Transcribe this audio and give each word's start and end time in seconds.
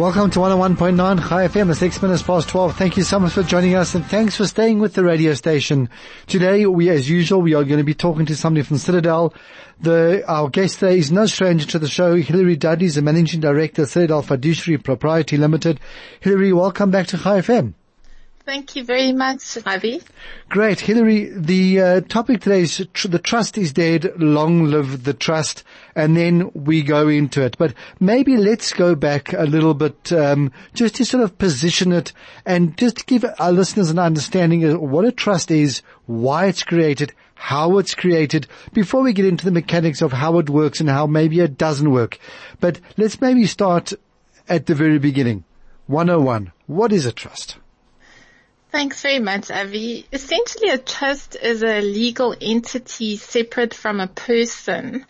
Welcome 0.00 0.30
to 0.30 0.38
101.9 0.38 1.28
Chai 1.28 1.46
FM. 1.46 1.68
It's 1.68 1.78
six 1.78 2.00
minutes 2.00 2.22
past 2.22 2.48
12. 2.48 2.74
Thank 2.74 2.96
you 2.96 3.02
so 3.02 3.20
much 3.20 3.32
for 3.32 3.42
joining 3.42 3.74
us 3.74 3.94
and 3.94 4.02
thanks 4.02 4.34
for 4.34 4.46
staying 4.46 4.78
with 4.78 4.94
the 4.94 5.04
radio 5.04 5.34
station. 5.34 5.90
Today, 6.26 6.64
we, 6.64 6.88
as 6.88 7.10
usual, 7.10 7.42
we 7.42 7.52
are 7.52 7.64
going 7.64 7.76
to 7.76 7.84
be 7.84 7.92
talking 7.92 8.24
to 8.24 8.34
somebody 8.34 8.64
from 8.64 8.78
Citadel. 8.78 9.34
The, 9.78 10.24
our 10.26 10.48
guest 10.48 10.78
today 10.78 10.96
is 10.96 11.12
no 11.12 11.26
stranger 11.26 11.66
to 11.66 11.78
the 11.78 11.86
show. 11.86 12.16
Hilary 12.16 12.56
Dudley 12.56 12.86
is 12.86 12.94
the 12.94 13.02
Managing 13.02 13.40
Director, 13.40 13.84
Citadel 13.84 14.22
Fiduciary 14.22 14.78
Proprietary 14.78 15.38
Limited. 15.38 15.80
Hilary, 16.20 16.54
welcome 16.54 16.90
back 16.90 17.08
to 17.08 17.18
Chai 17.18 17.42
FM. 17.42 17.74
Thank 18.50 18.74
you 18.74 18.82
very 18.82 19.12
much, 19.12 19.58
Ravi. 19.64 20.02
Great. 20.48 20.80
Hilary, 20.80 21.26
the 21.32 21.80
uh, 21.80 22.00
topic 22.00 22.40
today 22.40 22.62
is 22.62 22.84
tr- 22.92 23.06
the 23.06 23.20
trust 23.20 23.56
is 23.56 23.72
dead, 23.72 24.10
long 24.16 24.64
live 24.64 25.04
the 25.04 25.14
trust, 25.14 25.62
and 25.94 26.16
then 26.16 26.50
we 26.52 26.82
go 26.82 27.06
into 27.06 27.42
it. 27.44 27.56
But 27.56 27.74
maybe 28.00 28.36
let's 28.36 28.72
go 28.72 28.96
back 28.96 29.32
a 29.32 29.44
little 29.44 29.72
bit, 29.74 30.12
um, 30.12 30.50
just 30.74 30.96
to 30.96 31.04
sort 31.04 31.22
of 31.22 31.38
position 31.38 31.92
it 31.92 32.12
and 32.44 32.76
just 32.76 33.06
give 33.06 33.24
our 33.38 33.52
listeners 33.52 33.90
an 33.90 34.00
understanding 34.00 34.64
of 34.64 34.80
what 34.80 35.04
a 35.04 35.12
trust 35.12 35.52
is, 35.52 35.82
why 36.06 36.46
it's 36.46 36.64
created, 36.64 37.12
how 37.36 37.78
it's 37.78 37.94
created, 37.94 38.48
before 38.72 39.02
we 39.02 39.12
get 39.12 39.26
into 39.26 39.44
the 39.44 39.52
mechanics 39.52 40.02
of 40.02 40.10
how 40.12 40.40
it 40.40 40.50
works 40.50 40.80
and 40.80 40.90
how 40.90 41.06
maybe 41.06 41.38
it 41.38 41.56
doesn't 41.56 41.92
work. 41.92 42.18
But 42.58 42.80
let's 42.96 43.20
maybe 43.20 43.46
start 43.46 43.92
at 44.48 44.66
the 44.66 44.74
very 44.74 44.98
beginning. 44.98 45.44
101. 45.86 46.50
What 46.66 46.92
is 46.92 47.06
a 47.06 47.12
trust? 47.12 47.59
Thanks 48.72 49.02
very 49.02 49.18
much, 49.18 49.50
Avi. 49.50 50.06
Essentially, 50.12 50.70
a 50.70 50.78
trust 50.78 51.34
is 51.34 51.64
a 51.64 51.80
legal 51.80 52.36
entity 52.40 53.16
separate 53.16 53.74
from 53.74 53.98
a 53.98 54.06
person. 54.06 55.06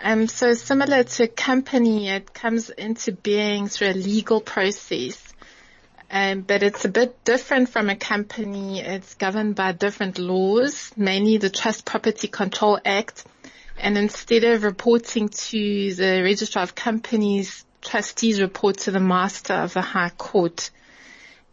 Um, 0.00 0.28
so 0.28 0.54
similar 0.54 1.02
to 1.02 1.24
a 1.24 1.28
company, 1.28 2.08
it 2.08 2.32
comes 2.32 2.70
into 2.70 3.10
being 3.10 3.66
through 3.66 3.88
a 3.88 3.94
legal 3.94 4.40
process. 4.40 5.34
Um, 6.08 6.42
but 6.42 6.62
it's 6.62 6.84
a 6.84 6.88
bit 6.88 7.24
different 7.24 7.68
from 7.68 7.90
a 7.90 7.96
company. 7.96 8.80
It's 8.80 9.14
governed 9.14 9.56
by 9.56 9.72
different 9.72 10.18
laws, 10.18 10.92
mainly 10.96 11.38
the 11.38 11.50
Trust 11.50 11.84
Property 11.84 12.28
Control 12.28 12.78
Act. 12.84 13.24
And 13.76 13.98
instead 13.98 14.44
of 14.44 14.62
reporting 14.62 15.30
to 15.30 15.94
the 15.94 16.22
Registrar 16.22 16.62
of 16.62 16.76
Companies, 16.76 17.64
trustees 17.82 18.40
report 18.40 18.78
to 18.78 18.92
the 18.92 19.00
Master 19.00 19.54
of 19.54 19.72
the 19.74 19.82
High 19.82 20.10
Court 20.10 20.70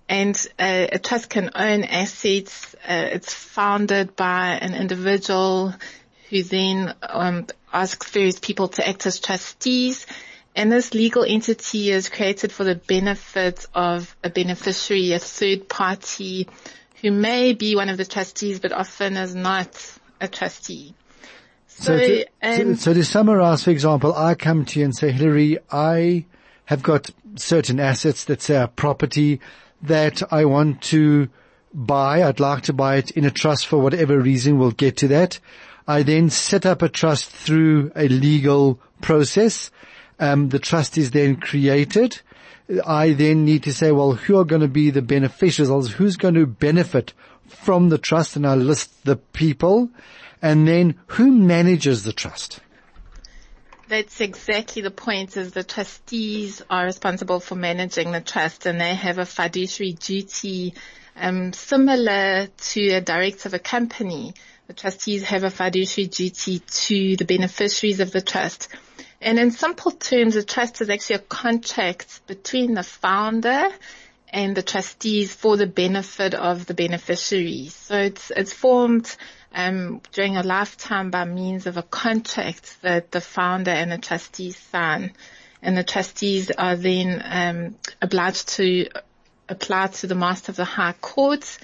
and 0.10 0.36
uh, 0.58 0.88
a 0.92 1.00
trust 1.00 1.30
can 1.30 1.52
own 1.56 1.84
assets. 1.84 2.76
Uh, 2.76 3.10
it's 3.12 3.34
founded 3.34 4.16
by 4.16 4.52
an 4.54 4.74
individual 4.74 5.74
who 6.30 6.44
then 6.44 6.94
um, 7.02 7.48
asks 7.72 8.12
various 8.12 8.40
people 8.40 8.70
to 8.70 8.88
act 8.88 9.06
as 9.06 9.20
trustees. 9.20 10.06
And 10.56 10.72
this 10.72 10.94
legal 10.94 11.24
entity 11.24 11.92
is 11.92 12.10
created 12.10 12.52
for 12.52 12.64
the 12.64 12.76
benefit 12.76 13.68
of 13.76 14.16
a 14.24 14.30
beneficiary, 14.30 15.14
a 15.14 15.20
third 15.20 15.70
party 15.70 16.48
who 17.02 17.12
may 17.12 17.54
be 17.54 17.76
one 17.76 17.90
of 17.90 17.98
the 17.98 18.06
trustees, 18.06 18.60
but 18.60 18.72
often 18.72 19.18
is 19.18 19.36
not 19.36 20.00
a 20.20 20.28
trustee. 20.28 20.96
So, 21.68 21.84
so, 21.84 21.98
to, 21.98 22.26
um, 22.42 22.76
so, 22.76 22.94
to 22.94 23.06
summarize, 23.06 23.64
for 23.64 23.70
example, 23.70 24.16
I 24.16 24.34
come 24.34 24.66
to 24.66 24.80
you 24.80 24.86
and 24.86 24.96
say, 24.96 25.12
Hilary, 25.12 25.60
I 25.70 26.26
have 26.66 26.82
got 26.82 27.12
certain 27.36 27.80
assets, 27.80 28.28
let's 28.28 28.46
say 28.46 28.56
a 28.56 28.68
property, 28.68 29.40
that 29.84 30.22
I 30.32 30.46
want 30.46 30.82
to 30.84 31.30
buy. 31.74 32.24
I'd 32.24 32.40
like 32.40 32.64
to 32.64 32.74
buy 32.74 32.96
it 32.98 33.12
in 33.12 33.26
a 33.26 33.32
trust 33.32 33.68
for 33.68 33.78
whatever 33.80 34.20
reason. 34.20 34.58
We'll 34.58 34.72
get 34.72 34.98
to 34.98 35.08
that. 35.10 35.40
I 35.88 36.04
then 36.04 36.30
set 36.30 36.66
up 36.66 36.82
a 36.82 36.90
trust 36.90 37.30
through 37.30 37.92
a 37.96 38.08
legal 38.08 38.80
process. 39.02 39.72
Um, 40.20 40.50
the 40.50 40.60
trust 40.60 40.98
is 40.98 41.12
then 41.12 41.38
created. 41.38 42.20
I 42.86 43.14
then 43.14 43.46
need 43.46 43.64
to 43.64 43.74
say, 43.74 43.92
well, 43.92 44.14
who 44.14 44.38
are 44.38 44.44
going 44.44 44.62
to 44.62 44.68
be 44.68 44.90
the 44.90 45.02
beneficiaries? 45.02 45.94
Who's 45.94 46.18
going 46.18 46.34
to 46.34 46.46
benefit 46.46 47.14
from 47.48 47.90
the 47.90 47.98
trust? 47.98 48.36
And 48.36 48.46
I 48.46 48.56
list 48.56 49.06
the 49.06 49.16
people. 49.16 49.90
And 50.42 50.68
then 50.68 50.96
who 51.08 51.32
manages 51.32 52.04
the 52.04 52.14
trust? 52.14 52.60
That's 53.88 54.20
exactly 54.20 54.82
the 54.82 54.92
point 54.92 55.38
is 55.38 55.52
the 55.52 55.64
trustees 55.64 56.62
are 56.70 56.84
responsible 56.84 57.40
for 57.40 57.56
managing 57.56 58.12
the 58.12 58.20
trust 58.20 58.66
and 58.66 58.82
they 58.82 58.94
have 58.94 59.18
a 59.18 59.26
fiduciary 59.26 59.94
duty 59.94 60.74
um, 61.16 61.54
similar 61.54 62.48
to 62.48 62.90
a 62.90 63.02
director 63.02 63.48
of 63.48 63.54
a 63.54 63.60
company. 63.60 64.34
The 64.68 64.74
trustees 64.74 65.24
have 65.24 65.46
a 65.46 65.50
fiduciary 65.50 66.10
duty 66.10 66.60
to 66.60 67.16
the 67.16 67.24
beneficiaries 67.24 68.02
of 68.02 68.12
the 68.12 68.22
trust. 68.22 68.68
And 69.22 69.40
in 69.40 69.52
simple 69.52 69.92
terms, 69.92 70.36
a 70.36 70.44
trust 70.44 70.82
is 70.82 70.90
actually 70.90 71.16
a 71.16 71.20
contract 71.20 72.28
between 72.28 72.74
the 72.74 72.84
founder 72.84 73.70
and 74.30 74.56
the 74.56 74.64
trustees 74.64 75.34
for 75.34 75.56
the 75.56 75.66
benefit 75.66 76.34
of 76.34 76.66
the 76.66 76.74
beneficiaries. 76.74 77.74
So 77.74 77.98
it's, 77.98 78.32
it's 78.36 78.52
formed 78.52 79.16
um, 79.54 80.02
during 80.12 80.38
a 80.38 80.44
lifetime 80.44 81.10
by 81.10 81.26
means 81.26 81.68
of 81.68 81.78
a 81.78 81.84
contract 81.84 82.82
that 82.82 83.12
the 83.12 83.22
founder 83.22 83.72
and 83.72 83.92
the 83.92 83.98
trustees 83.98 84.58
sign. 84.58 85.14
And 85.62 85.76
the 85.76 85.84
trustees 85.84 86.52
are 86.52 86.76
then 86.76 87.22
um, 87.26 87.76
obliged 88.02 88.50
to 88.50 88.88
apply 89.50 89.88
to 89.88 90.08
the 90.08 90.16
master 90.16 90.52
of 90.52 90.56
the 90.56 90.66
High 90.66 90.94
Court 91.02 91.58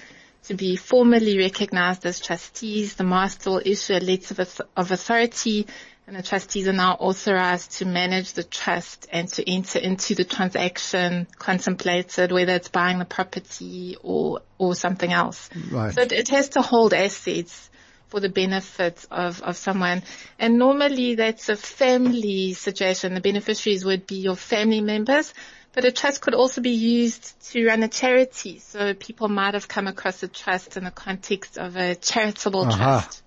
to 0.44 0.54
be 0.54 0.76
formally 0.76 1.38
recognized 1.38 2.04
as 2.04 2.20
trustees. 2.20 2.94
The 2.94 3.04
master 3.04 3.50
will 3.50 3.62
issue 3.64 3.94
a 3.94 4.00
letter 4.00 4.42
of, 4.42 4.60
of 4.76 4.90
authority 4.90 5.66
and 6.06 6.16
the 6.16 6.22
trustees 6.22 6.68
are 6.68 6.74
now 6.74 6.94
authorized 6.94 7.78
to 7.78 7.86
manage 7.86 8.34
the 8.34 8.44
trust 8.44 9.06
and 9.10 9.26
to 9.28 9.50
enter 9.50 9.78
into 9.78 10.14
the 10.14 10.24
transaction 10.24 11.26
contemplated, 11.38 12.30
whether 12.30 12.54
it's 12.54 12.68
buying 12.68 12.98
the 12.98 13.06
property 13.06 13.96
or, 14.02 14.40
or 14.58 14.74
something 14.74 15.10
else. 15.10 15.48
Right. 15.70 15.94
So 15.94 16.02
it, 16.02 16.12
it 16.12 16.28
has 16.28 16.50
to 16.50 16.62
hold 16.62 16.92
assets 16.92 17.70
for 18.14 18.20
the 18.20 18.28
benefit 18.28 19.04
of, 19.10 19.42
of 19.42 19.56
someone. 19.56 20.00
And 20.38 20.56
normally 20.56 21.16
that's 21.16 21.48
a 21.48 21.56
family 21.56 22.52
situation. 22.52 23.12
The 23.12 23.20
beneficiaries 23.20 23.84
would 23.84 24.06
be 24.06 24.14
your 24.14 24.36
family 24.36 24.80
members, 24.80 25.34
but 25.72 25.84
a 25.84 25.90
trust 25.90 26.20
could 26.20 26.32
also 26.32 26.60
be 26.60 26.70
used 26.70 27.34
to 27.50 27.66
run 27.66 27.82
a 27.82 27.88
charity. 27.88 28.60
So 28.60 28.94
people 28.94 29.26
might 29.26 29.54
have 29.54 29.66
come 29.66 29.88
across 29.88 30.22
a 30.22 30.28
trust 30.28 30.76
in 30.76 30.84
the 30.84 30.92
context 30.92 31.58
of 31.58 31.74
a 31.74 31.96
charitable 31.96 32.68
uh-huh. 32.68 32.76
trust. 32.76 33.22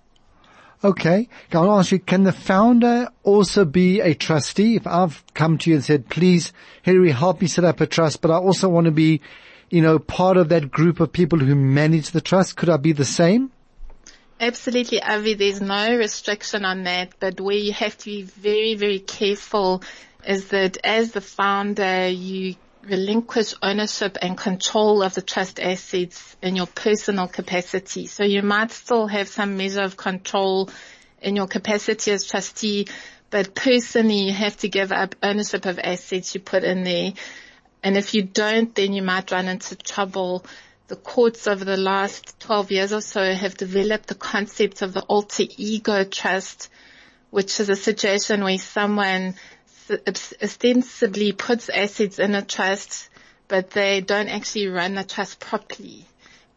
Okay. 0.82 1.28
I 1.52 1.58
want 1.58 1.68
to 1.68 1.72
ask 1.72 1.92
you, 1.92 1.98
can 1.98 2.22
the 2.24 2.32
founder 2.32 3.10
also 3.24 3.66
be 3.66 4.00
a 4.00 4.14
trustee? 4.14 4.76
If 4.76 4.86
I've 4.86 5.22
come 5.34 5.58
to 5.58 5.68
you 5.68 5.76
and 5.76 5.84
said, 5.84 6.08
please, 6.08 6.54
Hilary, 6.80 7.10
help 7.10 7.42
me 7.42 7.46
set 7.46 7.64
up 7.66 7.82
a 7.82 7.86
trust, 7.86 8.22
but 8.22 8.30
I 8.30 8.36
also 8.36 8.70
want 8.70 8.86
to 8.86 8.90
be, 8.90 9.20
you 9.68 9.82
know, 9.82 9.98
part 9.98 10.38
of 10.38 10.48
that 10.48 10.70
group 10.70 10.98
of 11.00 11.12
people 11.12 11.40
who 11.40 11.54
manage 11.54 12.12
the 12.12 12.22
trust, 12.22 12.56
could 12.56 12.70
I 12.70 12.78
be 12.78 12.92
the 12.92 13.04
same? 13.04 13.52
Absolutely, 14.40 15.02
Avi. 15.02 15.34
There's 15.34 15.60
no 15.60 15.96
restriction 15.96 16.64
on 16.64 16.84
that, 16.84 17.14
but 17.18 17.40
where 17.40 17.56
you 17.56 17.72
have 17.72 17.98
to 17.98 18.04
be 18.04 18.22
very, 18.22 18.76
very 18.76 19.00
careful 19.00 19.82
is 20.24 20.48
that 20.48 20.78
as 20.84 21.10
the 21.10 21.20
founder, 21.20 22.08
you 22.08 22.54
relinquish 22.84 23.54
ownership 23.62 24.16
and 24.22 24.38
control 24.38 25.02
of 25.02 25.14
the 25.14 25.22
trust 25.22 25.58
assets 25.58 26.36
in 26.40 26.54
your 26.54 26.66
personal 26.66 27.26
capacity. 27.26 28.06
So 28.06 28.22
you 28.22 28.42
might 28.42 28.70
still 28.70 29.08
have 29.08 29.28
some 29.28 29.56
measure 29.56 29.82
of 29.82 29.96
control 29.96 30.70
in 31.20 31.34
your 31.34 31.48
capacity 31.48 32.12
as 32.12 32.24
trustee, 32.24 32.86
but 33.30 33.56
personally 33.56 34.20
you 34.20 34.32
have 34.32 34.56
to 34.58 34.68
give 34.68 34.92
up 34.92 35.16
ownership 35.20 35.66
of 35.66 35.80
assets 35.80 36.34
you 36.34 36.40
put 36.40 36.62
in 36.62 36.84
there. 36.84 37.12
And 37.82 37.96
if 37.96 38.14
you 38.14 38.22
don't, 38.22 38.72
then 38.74 38.92
you 38.92 39.02
might 39.02 39.30
run 39.32 39.48
into 39.48 39.74
trouble 39.74 40.44
the 40.88 40.96
courts 40.96 41.46
over 41.46 41.64
the 41.64 41.76
last 41.76 42.40
12 42.40 42.72
years 42.72 42.92
or 42.92 43.02
so 43.02 43.34
have 43.34 43.56
developed 43.56 44.08
the 44.08 44.14
concept 44.14 44.80
of 44.80 44.94
the 44.94 45.02
alter 45.02 45.44
ego 45.56 46.02
trust, 46.04 46.70
which 47.30 47.60
is 47.60 47.68
a 47.68 47.76
situation 47.76 48.42
where 48.42 48.58
someone 48.58 49.34
ostensibly 50.42 51.32
puts 51.32 51.68
assets 51.68 52.18
in 52.18 52.34
a 52.34 52.42
trust, 52.42 53.10
but 53.48 53.70
they 53.70 54.00
don't 54.00 54.28
actually 54.28 54.68
run 54.68 54.94
the 54.94 55.04
trust 55.04 55.38
properly. 55.40 56.06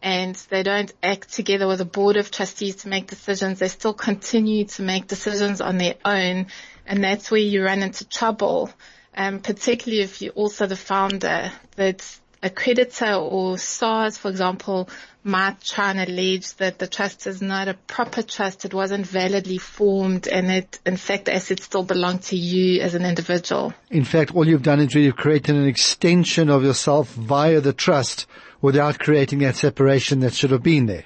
And 0.02 0.34
they 0.48 0.62
don't 0.62 0.92
act 1.02 1.32
together 1.32 1.68
with 1.68 1.80
a 1.80 1.84
board 1.84 2.16
of 2.16 2.30
trustees 2.30 2.76
to 2.76 2.88
make 2.88 3.06
decisions. 3.06 3.60
They 3.60 3.68
still 3.68 3.94
continue 3.94 4.64
to 4.64 4.82
make 4.82 5.06
decisions 5.06 5.60
on 5.60 5.78
their 5.78 5.94
own. 6.04 6.46
And 6.86 7.04
that's 7.04 7.30
where 7.30 7.40
you 7.40 7.64
run 7.64 7.82
into 7.82 8.08
trouble. 8.08 8.70
Um, 9.14 9.40
particularly 9.40 10.02
if 10.02 10.22
you're 10.22 10.32
also 10.32 10.66
the 10.66 10.76
founder, 10.76 11.52
that's 11.76 12.21
a 12.42 12.50
creditor 12.50 13.14
or 13.14 13.56
SARS, 13.56 14.18
for 14.18 14.28
example, 14.28 14.88
might 15.24 15.60
try 15.60 15.90
and 15.90 16.00
allege 16.00 16.54
that 16.54 16.78
the 16.78 16.88
trust 16.88 17.26
is 17.26 17.40
not 17.40 17.68
a 17.68 17.74
proper 17.74 18.22
trust. 18.22 18.64
It 18.64 18.74
wasn't 18.74 19.06
validly 19.06 19.58
formed 19.58 20.26
and 20.26 20.50
it, 20.50 20.80
in 20.84 20.96
fact, 20.96 21.26
the 21.26 21.34
assets 21.34 21.64
still 21.64 21.84
belong 21.84 22.18
to 22.20 22.36
you 22.36 22.80
as 22.80 22.94
an 22.94 23.04
individual. 23.04 23.72
In 23.90 24.04
fact, 24.04 24.34
all 24.34 24.46
you've 24.46 24.64
done 24.64 24.80
is 24.80 24.94
you've 24.94 25.16
created 25.16 25.54
an 25.54 25.66
extension 25.66 26.50
of 26.50 26.64
yourself 26.64 27.12
via 27.14 27.60
the 27.60 27.72
trust 27.72 28.26
without 28.60 28.98
creating 28.98 29.38
that 29.40 29.56
separation 29.56 30.20
that 30.20 30.34
should 30.34 30.50
have 30.50 30.62
been 30.62 30.86
there. 30.86 31.04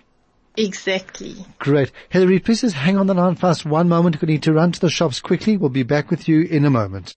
Exactly. 0.56 1.36
Great. 1.58 1.92
Hilary, 2.08 2.38
please 2.38 2.62
just 2.62 2.76
hang 2.76 2.96
on 2.96 3.06
the 3.06 3.14
line 3.14 3.34
for 3.34 3.46
us 3.46 3.62
one 3.62 3.90
moment. 3.90 4.22
We 4.22 4.26
need 4.26 4.42
to 4.44 4.54
run 4.54 4.72
to 4.72 4.80
the 4.80 4.88
shops 4.88 5.20
quickly. 5.20 5.58
We'll 5.58 5.68
be 5.68 5.82
back 5.82 6.10
with 6.10 6.28
you 6.28 6.42
in 6.42 6.64
a 6.64 6.70
moment. 6.70 7.14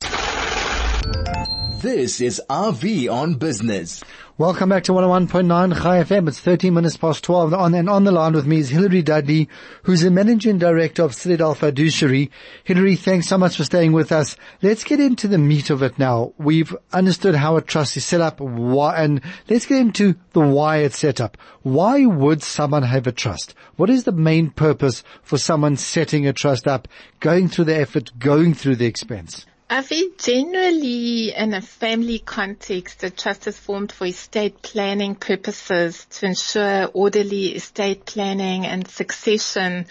This 1.81 2.19
is 2.19 2.41
Avi 2.49 3.07
on 3.07 3.35
Business. 3.35 4.03
Welcome 4.37 4.67
back 4.67 4.83
to 4.83 4.91
101.9 4.91 5.81
Chai 5.81 6.03
FM. 6.03 6.27
It's 6.27 6.41
13 6.41 6.73
minutes 6.73 6.97
past 6.97 7.23
12 7.23 7.53
on, 7.53 7.73
and 7.73 7.89
on 7.89 8.03
the 8.03 8.11
line 8.11 8.33
with 8.33 8.45
me 8.45 8.57
is 8.59 8.67
Hilary 8.67 9.01
Dudley, 9.01 9.47
who's 9.83 10.01
the 10.01 10.11
Managing 10.11 10.57
Director 10.57 11.03
of 11.03 11.15
Citadel 11.15 11.55
Fiduciary. 11.55 12.31
Hilary, 12.65 12.97
thanks 12.97 13.29
so 13.29 13.37
much 13.37 13.55
for 13.55 13.63
staying 13.63 13.93
with 13.93 14.11
us. 14.11 14.35
Let's 14.61 14.83
get 14.83 14.99
into 14.99 15.29
the 15.29 15.37
meat 15.37 15.69
of 15.69 15.81
it 15.81 15.97
now. 15.97 16.33
We've 16.37 16.75
understood 16.91 17.35
how 17.35 17.55
a 17.55 17.61
trust 17.61 17.95
is 17.95 18.03
set 18.03 18.19
up, 18.19 18.41
why, 18.41 19.01
and 19.01 19.21
let's 19.49 19.65
get 19.65 19.79
into 19.79 20.15
the 20.33 20.41
why 20.41 20.79
it's 20.79 20.99
set 20.99 21.21
up. 21.21 21.37
Why 21.61 22.05
would 22.05 22.43
someone 22.43 22.83
have 22.83 23.07
a 23.07 23.13
trust? 23.13 23.53
What 23.77 23.89
is 23.89 24.03
the 24.03 24.11
main 24.11 24.49
purpose 24.49 25.01
for 25.23 25.37
someone 25.37 25.77
setting 25.77 26.27
a 26.27 26.33
trust 26.33 26.67
up, 26.67 26.89
going 27.21 27.47
through 27.47 27.65
the 27.65 27.77
effort, 27.77 28.11
going 28.19 28.53
through 28.53 28.75
the 28.75 28.85
expense? 28.85 29.45
I 29.71 29.83
think 29.83 30.17
generally 30.17 31.31
in 31.31 31.53
a 31.53 31.61
family 31.61 32.17
context, 32.17 33.03
a 33.03 33.11
trust 33.11 33.45
is 33.45 33.55
formed 33.55 33.91
for 33.91 34.07
estate 34.07 34.63
planning 34.63 35.13
purposes 35.13 36.07
to 36.09 36.25
ensure 36.25 36.87
orderly 36.87 37.55
estate 37.55 38.03
planning 38.03 38.65
and 38.65 38.87
succession, 38.87 39.85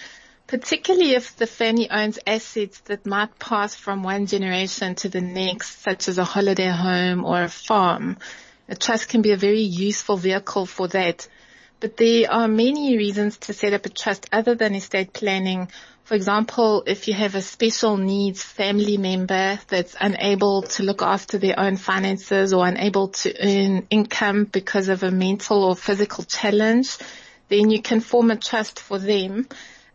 particularly 0.48 1.14
if 1.14 1.36
the 1.36 1.46
family 1.46 1.88
owns 1.88 2.18
assets 2.26 2.80
that 2.86 3.06
might 3.06 3.38
pass 3.38 3.76
from 3.76 4.02
one 4.02 4.26
generation 4.26 4.96
to 4.96 5.08
the 5.08 5.20
next, 5.20 5.80
such 5.80 6.08
as 6.08 6.18
a 6.18 6.24
holiday 6.24 6.70
home 6.70 7.24
or 7.24 7.44
a 7.44 7.48
farm. 7.48 8.16
A 8.68 8.74
trust 8.74 9.08
can 9.08 9.22
be 9.22 9.30
a 9.30 9.36
very 9.36 9.62
useful 9.62 10.16
vehicle 10.16 10.66
for 10.66 10.88
that. 10.88 11.28
But 11.80 11.96
there 11.96 12.30
are 12.30 12.48
many 12.48 12.96
reasons 12.96 13.38
to 13.38 13.52
set 13.52 13.72
up 13.72 13.86
a 13.86 13.88
trust 13.88 14.28
other 14.32 14.54
than 14.54 14.74
estate 14.74 15.12
planning 15.12 15.68
for 16.08 16.14
example, 16.14 16.84
if 16.86 17.06
you 17.06 17.12
have 17.12 17.34
a 17.34 17.42
special 17.42 17.98
needs 17.98 18.42
family 18.42 18.96
member 18.96 19.58
that's 19.68 19.94
unable 20.00 20.62
to 20.62 20.82
look 20.82 21.02
after 21.02 21.36
their 21.36 21.60
own 21.60 21.76
finances 21.76 22.54
or 22.54 22.66
unable 22.66 23.08
to 23.08 23.34
earn 23.38 23.86
income 23.90 24.44
because 24.44 24.88
of 24.88 25.02
a 25.02 25.10
mental 25.10 25.62
or 25.62 25.76
physical 25.76 26.24
challenge, 26.24 26.96
then 27.48 27.68
you 27.68 27.82
can 27.82 28.00
form 28.00 28.30
a 28.30 28.36
trust 28.36 28.80
for 28.80 28.98
them. 28.98 29.48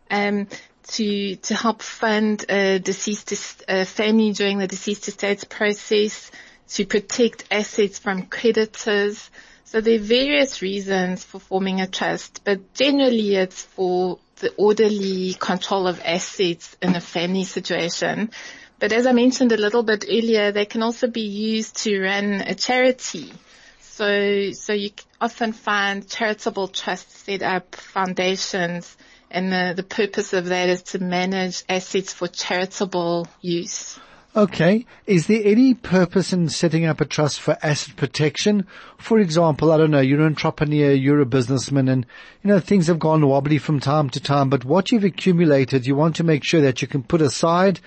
Um, 0.08 0.46
to 0.86 1.34
to 1.34 1.54
help 1.56 1.82
fund 1.82 2.44
a 2.48 2.78
deceased 2.78 3.64
a 3.66 3.84
family 3.84 4.30
during 4.30 4.58
the 4.58 4.68
deceased 4.68 5.08
estates 5.08 5.42
process, 5.42 6.30
to 6.68 6.86
protect 6.86 7.42
assets 7.50 7.98
from 7.98 8.26
creditors. 8.26 9.30
So 9.64 9.80
there 9.80 9.96
are 9.96 10.02
various 10.02 10.62
reasons 10.62 11.24
for 11.24 11.40
forming 11.40 11.80
a 11.80 11.86
trust, 11.86 12.42
but 12.44 12.74
generally 12.74 13.34
it's 13.36 13.62
for 13.62 14.18
the 14.36 14.52
orderly 14.56 15.34
control 15.34 15.86
of 15.86 16.00
assets 16.04 16.76
in 16.82 16.94
a 16.94 17.00
family 17.00 17.44
situation. 17.44 18.30
But 18.78 18.92
as 18.92 19.06
I 19.06 19.12
mentioned 19.12 19.52
a 19.52 19.56
little 19.56 19.82
bit 19.82 20.04
earlier, 20.06 20.52
they 20.52 20.66
can 20.66 20.82
also 20.82 21.06
be 21.06 21.22
used 21.22 21.76
to 21.84 22.00
run 22.00 22.42
a 22.42 22.54
charity. 22.54 23.32
So, 23.80 24.50
so 24.52 24.72
you 24.72 24.90
often 25.20 25.52
find 25.52 26.08
charitable 26.08 26.68
trusts 26.68 27.20
set 27.20 27.42
up, 27.42 27.74
foundations, 27.74 28.96
and 29.30 29.52
the, 29.52 29.72
the 29.76 29.82
purpose 29.82 30.32
of 30.32 30.46
that 30.46 30.68
is 30.68 30.82
to 30.82 30.98
manage 30.98 31.64
assets 31.68 32.12
for 32.12 32.28
charitable 32.28 33.28
use. 33.40 33.98
Okay. 34.36 34.84
Is 35.06 35.28
there 35.28 35.42
any 35.44 35.74
purpose 35.74 36.32
in 36.32 36.48
setting 36.48 36.84
up 36.84 37.00
a 37.00 37.04
trust 37.04 37.40
for 37.40 37.56
asset 37.62 37.94
protection? 37.94 38.66
For 38.98 39.20
example, 39.20 39.70
I 39.70 39.76
don't 39.76 39.92
know, 39.92 40.00
you're 40.00 40.18
an 40.18 40.26
entrepreneur, 40.26 40.90
you're 40.90 41.20
a 41.20 41.26
businessman 41.26 41.86
and, 41.86 42.04
you 42.42 42.50
know, 42.50 42.58
things 42.58 42.88
have 42.88 42.98
gone 42.98 43.24
wobbly 43.24 43.58
from 43.58 43.78
time 43.78 44.10
to 44.10 44.18
time, 44.18 44.50
but 44.50 44.64
what 44.64 44.90
you've 44.90 45.04
accumulated, 45.04 45.86
you 45.86 45.94
want 45.94 46.16
to 46.16 46.24
make 46.24 46.42
sure 46.42 46.60
that 46.62 46.82
you 46.82 46.88
can 46.88 47.04
put 47.04 47.22
aside. 47.22 47.78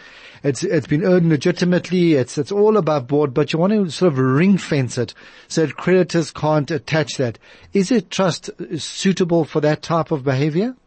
It's, 0.42 0.64
it's 0.64 0.88
been 0.88 1.04
earned 1.04 1.28
legitimately. 1.28 2.14
It's, 2.14 2.38
it's 2.38 2.52
all 2.52 2.78
above 2.78 3.08
board, 3.08 3.34
but 3.34 3.52
you 3.52 3.60
want 3.60 3.74
to 3.74 3.90
sort 3.90 4.14
of 4.14 4.18
ring 4.18 4.58
fence 4.58 4.98
it 4.98 5.14
so 5.50 5.66
that 5.66 5.76
creditors 5.76 6.32
can't 6.32 6.72
attach 6.72 7.18
that. 7.18 7.40
Is 7.74 7.92
a 7.92 8.00
trust 8.00 8.52
suitable 8.78 9.44
for 9.44 9.60
that 9.60 9.82
type 9.82 10.12
of 10.12 10.24
behavior? 10.24 10.78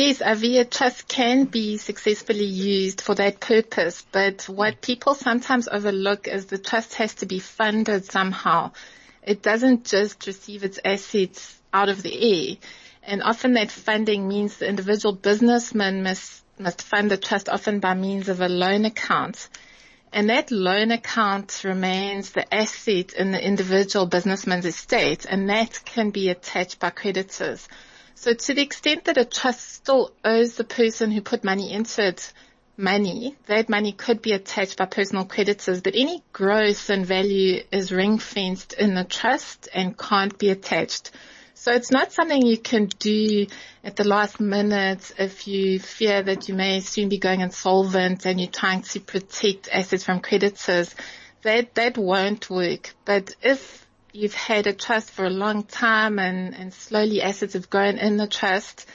Yes, 0.00 0.20
a 0.20 0.30
Avia 0.30 0.64
trust 0.64 1.08
can 1.08 1.46
be 1.46 1.76
successfully 1.76 2.44
used 2.44 3.00
for 3.00 3.16
that 3.16 3.40
purpose, 3.40 4.06
but 4.12 4.42
what 4.42 4.80
people 4.80 5.16
sometimes 5.16 5.66
overlook 5.66 6.28
is 6.28 6.46
the 6.46 6.56
trust 6.56 6.94
has 6.94 7.14
to 7.14 7.26
be 7.26 7.40
funded 7.40 8.04
somehow. 8.04 8.70
It 9.24 9.42
doesn't 9.42 9.86
just 9.86 10.24
receive 10.28 10.62
its 10.62 10.78
assets 10.84 11.60
out 11.74 11.88
of 11.88 12.04
the 12.04 12.14
air. 12.14 12.56
And 13.02 13.24
often 13.24 13.54
that 13.54 13.72
funding 13.72 14.28
means 14.28 14.58
the 14.58 14.68
individual 14.68 15.16
businessman 15.16 16.04
must, 16.04 16.44
must 16.60 16.82
fund 16.82 17.10
the 17.10 17.16
trust 17.16 17.48
often 17.48 17.80
by 17.80 17.94
means 17.94 18.28
of 18.28 18.40
a 18.40 18.48
loan 18.48 18.84
account. 18.84 19.48
And 20.12 20.30
that 20.30 20.52
loan 20.52 20.92
account 20.92 21.62
remains 21.64 22.30
the 22.30 22.54
asset 22.54 23.14
in 23.14 23.32
the 23.32 23.44
individual 23.44 24.06
businessman's 24.06 24.64
estate 24.64 25.26
and 25.28 25.50
that 25.50 25.80
can 25.84 26.10
be 26.10 26.28
attached 26.28 26.78
by 26.78 26.90
creditors. 26.90 27.66
So 28.20 28.34
to 28.34 28.54
the 28.54 28.62
extent 28.62 29.04
that 29.04 29.16
a 29.16 29.24
trust 29.24 29.74
still 29.74 30.10
owes 30.24 30.56
the 30.56 30.64
person 30.64 31.12
who 31.12 31.20
put 31.20 31.44
money 31.44 31.72
into 31.72 32.04
it 32.04 32.32
money, 32.76 33.36
that 33.46 33.68
money 33.68 33.92
could 33.92 34.22
be 34.22 34.32
attached 34.32 34.76
by 34.76 34.86
personal 34.86 35.24
creditors, 35.24 35.82
but 35.82 35.94
any 35.94 36.24
growth 36.32 36.90
in 36.90 37.04
value 37.04 37.62
is 37.70 37.92
ring 37.92 38.18
fenced 38.18 38.72
in 38.72 38.96
the 38.96 39.04
trust 39.04 39.68
and 39.72 39.96
can't 39.96 40.36
be 40.36 40.50
attached. 40.50 41.12
So 41.54 41.72
it's 41.72 41.92
not 41.92 42.10
something 42.10 42.44
you 42.44 42.58
can 42.58 42.86
do 42.98 43.46
at 43.84 43.94
the 43.94 44.08
last 44.08 44.40
minute 44.40 45.12
if 45.16 45.46
you 45.46 45.78
fear 45.78 46.20
that 46.20 46.48
you 46.48 46.56
may 46.56 46.80
soon 46.80 47.08
be 47.08 47.18
going 47.18 47.40
insolvent 47.40 48.26
and 48.26 48.40
you're 48.40 48.50
trying 48.50 48.82
to 48.82 48.98
protect 48.98 49.68
assets 49.72 50.02
from 50.02 50.18
creditors. 50.18 50.92
That, 51.42 51.76
that 51.76 51.96
won't 51.96 52.50
work. 52.50 52.94
But 53.04 53.36
if 53.42 53.87
you've 54.12 54.34
had 54.34 54.66
a 54.66 54.72
trust 54.72 55.10
for 55.10 55.24
a 55.24 55.30
long 55.30 55.62
time 55.64 56.18
and, 56.18 56.54
and 56.54 56.72
slowly 56.72 57.22
assets 57.22 57.54
have 57.54 57.70
grown 57.70 57.98
in 57.98 58.16
the 58.16 58.26
trust 58.26 58.86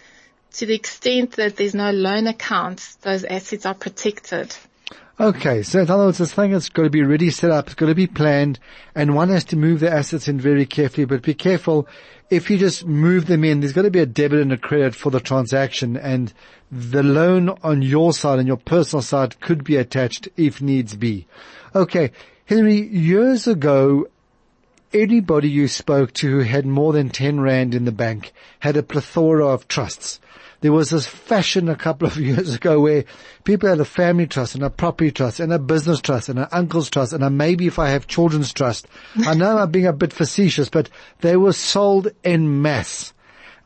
to 0.53 0.65
the 0.65 0.75
extent 0.75 1.33
that 1.33 1.55
there's 1.55 1.75
no 1.75 1.91
loan 1.91 2.27
accounts, 2.27 2.95
those 2.97 3.23
assets 3.23 3.65
are 3.65 3.73
protected. 3.73 4.55
Okay, 5.19 5.61
so 5.61 5.81
in 5.81 5.89
other 5.89 6.05
words, 6.05 6.17
this 6.17 6.33
thing 6.33 6.51
has 6.51 6.69
got 6.69 6.83
to 6.83 6.89
be 6.89 7.03
ready 7.03 7.29
set 7.29 7.51
up, 7.51 7.67
it's 7.67 7.75
got 7.75 7.85
to 7.85 7.95
be 7.95 8.07
planned, 8.07 8.59
and 8.95 9.15
one 9.15 9.29
has 9.29 9.43
to 9.45 9.55
move 9.55 9.79
the 9.79 9.91
assets 9.91 10.27
in 10.27 10.39
very 10.39 10.65
carefully, 10.65 11.05
but 11.05 11.21
be 11.21 11.35
careful, 11.35 11.87
if 12.31 12.49
you 12.49 12.57
just 12.57 12.85
move 12.85 13.27
them 13.27 13.43
in, 13.43 13.59
there's 13.59 13.73
got 13.73 13.83
to 13.83 13.91
be 13.91 13.99
a 13.99 14.07
debit 14.07 14.39
and 14.39 14.51
a 14.51 14.57
credit 14.57 14.95
for 14.95 15.11
the 15.11 15.19
transaction, 15.19 15.97
and 15.97 16.33
the 16.71 17.03
loan 17.03 17.49
on 17.61 17.83
your 17.83 18.11
side 18.11 18.39
and 18.39 18.47
your 18.47 18.57
personal 18.57 19.03
side 19.03 19.39
could 19.39 19.63
be 19.63 19.75
attached 19.75 20.29
if 20.35 20.61
needs 20.61 20.95
be. 20.95 21.27
Okay, 21.75 22.11
Henry, 22.45 22.81
years 22.87 23.47
ago, 23.47 24.07
anybody 24.93 25.49
you 25.49 25.67
spoke 25.67 26.13
to 26.13 26.29
who 26.29 26.39
had 26.39 26.65
more 26.65 26.93
than 26.93 27.09
10 27.09 27.39
rand 27.39 27.73
in 27.75 27.85
the 27.85 27.91
bank 27.91 28.33
had 28.59 28.77
a 28.77 28.83
plethora 28.83 29.47
of 29.47 29.67
trusts. 29.67 30.19
There 30.61 30.71
was 30.71 30.91
this 30.91 31.05
fashion 31.05 31.67
a 31.67 31.75
couple 31.75 32.07
of 32.07 32.15
years 32.29 32.55
ago 32.55 32.79
where 32.79 33.03
people 33.43 33.67
had 33.67 33.79
a 33.79 33.85
family 33.85 34.27
trust 34.27 34.55
and 34.55 34.63
a 34.63 34.69
property 34.69 35.11
trust 35.11 35.39
and 35.39 35.51
a 35.51 35.59
business 35.59 35.99
trust 35.99 36.29
and 36.29 36.39
an 36.39 36.47
uncle's 36.51 36.89
trust 36.89 37.11
and 37.11 37.23
a 37.23 37.29
maybe 37.29 37.67
if 37.67 37.79
I 37.79 37.89
have 37.89 38.07
children's 38.07 38.53
trust. 38.53 38.87
I 39.25 39.33
know 39.33 39.57
I'm 39.57 39.71
being 39.71 39.87
a 39.87 39.93
bit 39.93 40.13
facetious, 40.13 40.69
but 40.69 40.89
they 41.19 41.35
were 41.35 41.53
sold 41.53 42.09
en 42.23 42.61
masse. 42.61 43.13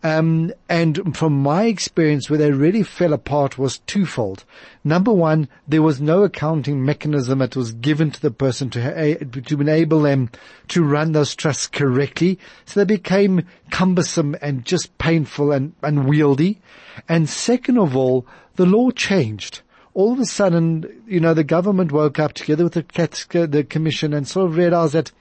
Um, 0.04 0.54
and 0.70 1.18
from 1.18 1.34
my 1.42 1.66
experience, 1.66 2.30
where 2.30 2.38
they 2.38 2.52
really 2.52 2.84
fell 2.84 3.14
apart 3.14 3.58
was 3.58 3.80
twofold. 3.80 4.44
Number 4.84 5.12
one, 5.12 5.50
there 5.68 5.82
was 5.82 6.00
no 6.00 6.24
accounting 6.24 6.86
mechanism 6.86 7.40
that 7.40 7.56
was 7.56 7.72
given 7.72 8.12
to 8.12 8.22
the 8.22 8.32
person 8.32 8.70
to 8.72 9.26
to 9.26 9.62
enable 9.62 10.02
them 10.02 10.30
to 10.70 10.84
run 10.84 11.14
those 11.14 11.36
trusts 11.36 11.68
correctly. 11.68 12.38
So 12.66 12.80
they 12.80 12.96
became 12.96 13.48
cumbersome 13.72 14.36
and 14.40 14.64
just 14.64 14.98
painful 15.00 15.52
and 15.52 15.74
unwieldy. 15.82 16.62
And 17.10 17.28
second 17.28 17.80
of 17.80 17.98
all, 17.98 18.28
the 18.56 18.66
law 18.66 18.92
changed 18.92 19.62
all 19.98 20.14
of 20.14 20.20
a 20.20 20.26
sudden, 20.26 20.86
you 21.08 21.20
know, 21.20 21.34
the 21.34 21.44
government 21.44 21.92
woke 21.92 22.20
up 22.20 22.34
together 22.34 22.64
with 22.64 22.74
the, 22.74 23.48
the 23.48 23.64
commission 23.64 24.14
and 24.14 24.28
sort 24.28 24.46
of 24.46 24.56
realized 24.56 24.94
that 24.94 25.12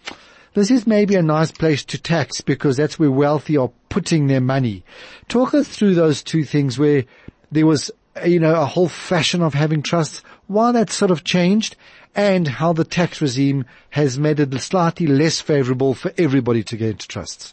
this 0.60 0.70
is 0.70 0.86
maybe 0.86 1.16
a 1.16 1.22
nice 1.22 1.50
place 1.50 1.84
to 1.84 2.00
tax 2.00 2.40
because 2.40 2.78
that's 2.78 2.98
where 2.98 3.10
wealthy 3.10 3.58
are 3.58 3.70
putting 3.90 4.26
their 4.26 4.40
money. 4.40 4.84
Talk 5.28 5.52
us 5.52 5.68
through 5.68 5.94
those 5.94 6.22
two 6.22 6.44
things 6.44 6.78
where 6.78 7.04
there 7.52 7.66
was, 7.66 7.90
you 8.24 8.40
know, 8.40 8.58
a 8.58 8.64
whole 8.64 8.88
fashion 8.88 9.42
of 9.42 9.52
having 9.52 9.82
trusts. 9.82 10.22
why 10.46 10.72
that's 10.72 10.94
sort 10.94 11.10
of 11.10 11.24
changed 11.24 11.76
and 12.14 12.48
how 12.48 12.72
the 12.72 12.84
tax 12.84 13.20
regime 13.20 13.66
has 13.90 14.18
made 14.18 14.40
it 14.40 14.58
slightly 14.62 15.06
less 15.06 15.42
favorable 15.42 15.92
for 15.92 16.10
everybody 16.16 16.62
to 16.62 16.76
get 16.78 16.92
into 16.92 17.06
trusts. 17.06 17.52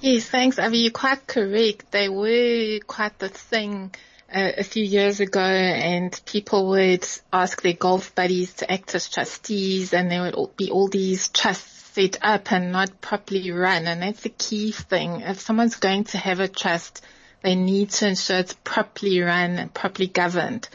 Yes, 0.00 0.24
thanks, 0.24 0.58
Avi. 0.58 0.78
You're 0.78 0.90
quite 0.90 1.26
correct. 1.26 1.90
They 1.90 2.08
were 2.08 2.78
quite 2.86 3.18
the 3.18 3.28
thing 3.28 3.94
uh, 4.34 4.52
a 4.56 4.64
few 4.64 4.84
years 4.84 5.20
ago 5.20 5.40
and 5.40 6.18
people 6.24 6.68
would 6.70 7.06
ask 7.30 7.60
their 7.60 7.74
golf 7.74 8.14
buddies 8.14 8.54
to 8.54 8.72
act 8.72 8.94
as 8.94 9.10
trustees 9.10 9.92
and 9.92 10.10
there 10.10 10.22
would 10.22 10.56
be 10.56 10.70
all 10.70 10.88
these 10.88 11.28
trusts 11.28 11.73
set 11.94 12.18
up 12.22 12.50
and 12.50 12.72
not 12.72 13.00
properly 13.00 13.50
run. 13.52 13.86
And 13.86 14.02
that's 14.02 14.22
the 14.22 14.28
key 14.28 14.72
thing. 14.72 15.20
If 15.20 15.40
someone's 15.40 15.76
going 15.76 16.04
to 16.04 16.18
have 16.18 16.40
a 16.40 16.48
trust, 16.48 17.04
they 17.42 17.54
need 17.54 17.90
to 17.90 18.08
ensure 18.08 18.38
it's 18.38 18.56
properly 18.64 19.20
run 19.20 19.58
and 19.58 19.72
properly 19.72 20.08
governed. 20.08 20.68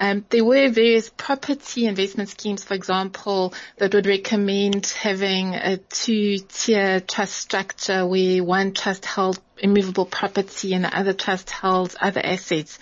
Um, 0.00 0.24
there 0.30 0.44
were 0.44 0.68
various 0.70 1.10
property 1.10 1.86
investment 1.86 2.30
schemes, 2.30 2.64
for 2.64 2.74
example, 2.74 3.52
that 3.76 3.94
would 3.94 4.06
recommend 4.06 4.86
having 4.86 5.54
a 5.54 5.76
two-tier 5.76 7.00
trust 7.00 7.34
structure 7.34 8.06
where 8.06 8.42
one 8.42 8.72
trust 8.72 9.04
held 9.04 9.38
immovable 9.58 10.06
property 10.06 10.72
and 10.72 10.84
the 10.84 10.98
other 10.98 11.12
trust 11.12 11.50
held 11.50 11.94
other 12.00 12.24
assets. 12.24 12.78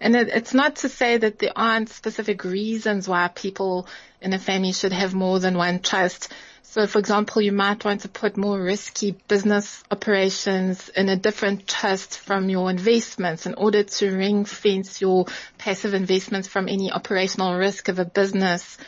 And 0.00 0.16
it, 0.16 0.28
it's 0.28 0.54
not 0.54 0.76
to 0.76 0.88
say 0.88 1.16
that 1.16 1.38
there 1.38 1.52
aren't 1.54 1.88
specific 1.88 2.44
reasons 2.44 3.08
why 3.08 3.28
people 3.28 3.86
in 4.20 4.32
a 4.32 4.38
family 4.38 4.72
should 4.72 4.92
have 4.92 5.14
more 5.14 5.40
than 5.40 5.56
one 5.56 5.80
trust. 5.80 6.32
So 6.62 6.86
for 6.86 6.98
example, 6.98 7.42
you 7.42 7.52
might 7.52 7.84
want 7.84 8.02
to 8.02 8.08
put 8.08 8.36
more 8.36 8.60
risky 8.60 9.12
business 9.28 9.82
operations 9.90 10.88
in 10.90 11.08
a 11.08 11.16
different 11.16 11.68
trust 11.68 12.18
from 12.18 12.48
your 12.48 12.70
investments 12.70 13.44
in 13.46 13.54
order 13.54 13.82
to 13.82 14.16
ring 14.16 14.44
fence 14.44 15.00
your 15.00 15.26
passive 15.58 15.92
investments 15.92 16.48
from 16.48 16.68
any 16.68 16.90
operational 16.90 17.54
risk 17.56 17.88
of 17.88 17.98
a 17.98 18.04
business. 18.04 18.78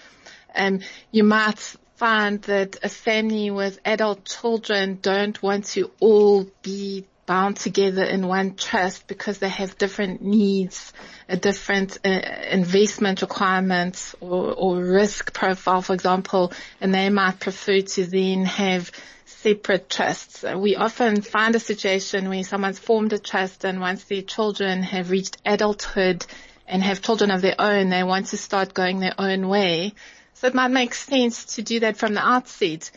Um, 0.55 0.81
you 1.11 1.25
might 1.25 1.77
find 1.97 2.41
that 2.43 2.79
a 2.83 2.89
family 2.89 3.51
with 3.51 3.79
adult 3.85 4.25
children 4.25 4.99
don't 5.03 5.43
want 5.43 5.67
to 5.67 5.91
all 6.01 6.47
be 6.63 7.05
bound 7.27 7.57
together 7.57 8.05
in 8.05 8.27
one 8.27 8.55
trust 8.55 9.07
because 9.07 9.39
they 9.39 9.49
have 9.49 9.79
different 9.79 10.23
needs, 10.23 10.93
a 11.29 11.37
different 11.37 11.99
uh, 12.05 12.21
investment 12.51 13.23
requirements 13.23 14.15
or, 14.21 14.53
or 14.53 14.77
risk 14.79 15.33
profile, 15.33 15.83
for 15.83 15.95
example, 15.95 16.53
and 16.81 16.95
they 16.95 17.09
might 17.09 17.41
prefer 17.41 17.81
to 17.81 18.05
then 18.05 18.45
have 18.45 18.91
separate 19.25 19.89
trusts. 19.91 20.43
We 20.43 20.77
often 20.77 21.23
find 21.23 21.55
a 21.55 21.61
situation 21.61 22.29
where 22.29 22.45
someone's 22.45 22.79
formed 22.79 23.13
a 23.13 23.19
trust 23.19 23.65
and 23.65 23.81
once 23.81 24.05
their 24.05 24.23
children 24.23 24.83
have 24.83 25.11
reached 25.11 25.37
adulthood 25.45 26.25
and 26.67 26.83
have 26.83 27.03
children 27.03 27.31
of 27.31 27.43
their 27.43 27.57
own, 27.59 27.91
they 27.91 28.03
want 28.05 28.27
to 28.29 28.37
start 28.37 28.75
going 28.75 29.01
their 29.01 29.15
own 29.19 29.49
way. 29.49 29.93
So 30.35 30.47
it 30.47 30.55
might 30.55 30.69
make 30.69 30.95
sense 30.95 31.57
to 31.57 31.63
do 31.63 31.81
that 31.81 31.97
from 31.97 32.15
the 32.15 32.27
outset. 32.27 32.91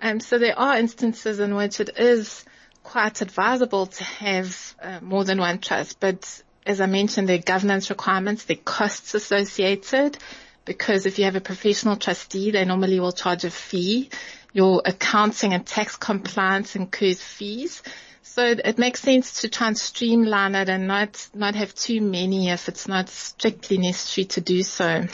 Um, 0.00 0.20
so 0.20 0.38
there 0.38 0.58
are 0.58 0.78
instances 0.78 1.40
in 1.40 1.54
which 1.54 1.80
it 1.80 1.90
is 1.98 2.44
quite 2.86 3.20
advisable 3.20 3.86
to 3.86 4.04
have 4.04 4.76
uh, 4.80 5.00
more 5.02 5.24
than 5.24 5.38
one 5.38 5.58
trust, 5.58 5.98
but 5.98 6.42
as 6.64 6.80
I 6.80 6.86
mentioned, 6.86 7.28
there 7.28 7.36
are 7.36 7.42
governance 7.42 7.90
requirements, 7.90 8.44
there 8.44 8.56
are 8.56 8.60
costs 8.62 9.12
associated, 9.14 10.16
because 10.64 11.04
if 11.04 11.18
you 11.18 11.24
have 11.24 11.34
a 11.34 11.40
professional 11.40 11.96
trustee, 11.96 12.52
they 12.52 12.64
normally 12.64 13.00
will 13.00 13.10
charge 13.10 13.44
a 13.44 13.50
fee. 13.50 14.10
Your 14.52 14.82
accounting 14.84 15.52
and 15.52 15.66
tax 15.66 15.96
compliance 15.96 16.76
incurs 16.76 17.20
fees. 17.20 17.82
So 18.22 18.44
it 18.44 18.78
makes 18.78 19.00
sense 19.00 19.40
to 19.40 19.48
try 19.48 19.66
and 19.66 19.78
streamline 19.78 20.54
it 20.54 20.68
and 20.68 20.86
not, 20.86 21.28
not 21.34 21.56
have 21.56 21.74
too 21.74 22.00
many 22.00 22.50
if 22.50 22.68
it's 22.68 22.86
not 22.86 23.08
strictly 23.08 23.78
necessary 23.78 24.26
to 24.26 24.40
do 24.40 24.62
so. 24.62 25.06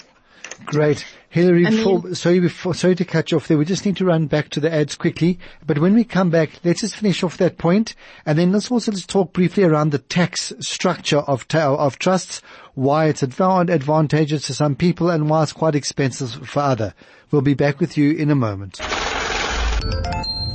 Great. 0.65 1.05
Hilary, 1.29 1.65
before, 1.65 2.15
sorry, 2.15 2.41
before, 2.41 2.75
sorry 2.75 2.95
to 2.95 3.07
cut 3.07 3.31
you 3.31 3.39
off 3.39 3.49
there. 3.49 3.57
We 3.57 3.65
just 3.65 3.87
need 3.87 3.97
to 3.97 4.05
run 4.05 4.27
back 4.27 4.51
to 4.51 4.61
the 4.61 4.73
ads 4.73 4.97
quickly. 4.97 5.39
But 5.67 5.79
when 5.79 5.95
we 5.95 6.05
come 6.05 6.29
back, 6.29 6.51
let's 6.63 6.83
just 6.83 6.97
finish 6.97 7.23
off 7.23 7.39
that 7.39 7.57
point, 7.57 7.95
and 8.27 8.39
then 8.39 8.53
let's 8.53 8.71
also 8.71 8.93
just 8.93 9.09
talk 9.09 9.33
briefly 9.33 9.65
around 9.65 9.91
the 9.91 9.99
tax 9.99 10.53
structure 10.61 11.21
of 11.21 11.47
of 11.55 11.99
trusts, 11.99 12.43
why 12.75 13.07
it's 13.07 13.23
advantageous 13.23 14.47
to 14.47 14.55
some 14.55 14.77
people, 14.77 15.09
and 15.09 15.31
why 15.31 15.43
it's 15.43 15.53
quite 15.55 15.75
expensive 15.75 16.47
for 16.47 16.61
other. 16.61 16.95
We'll 17.31 17.41
be 17.41 17.55
back 17.55 17.81
with 17.81 17.97
you 17.97 18.13
in 18.13 18.31
a 18.31 18.35
moment. 18.35 18.79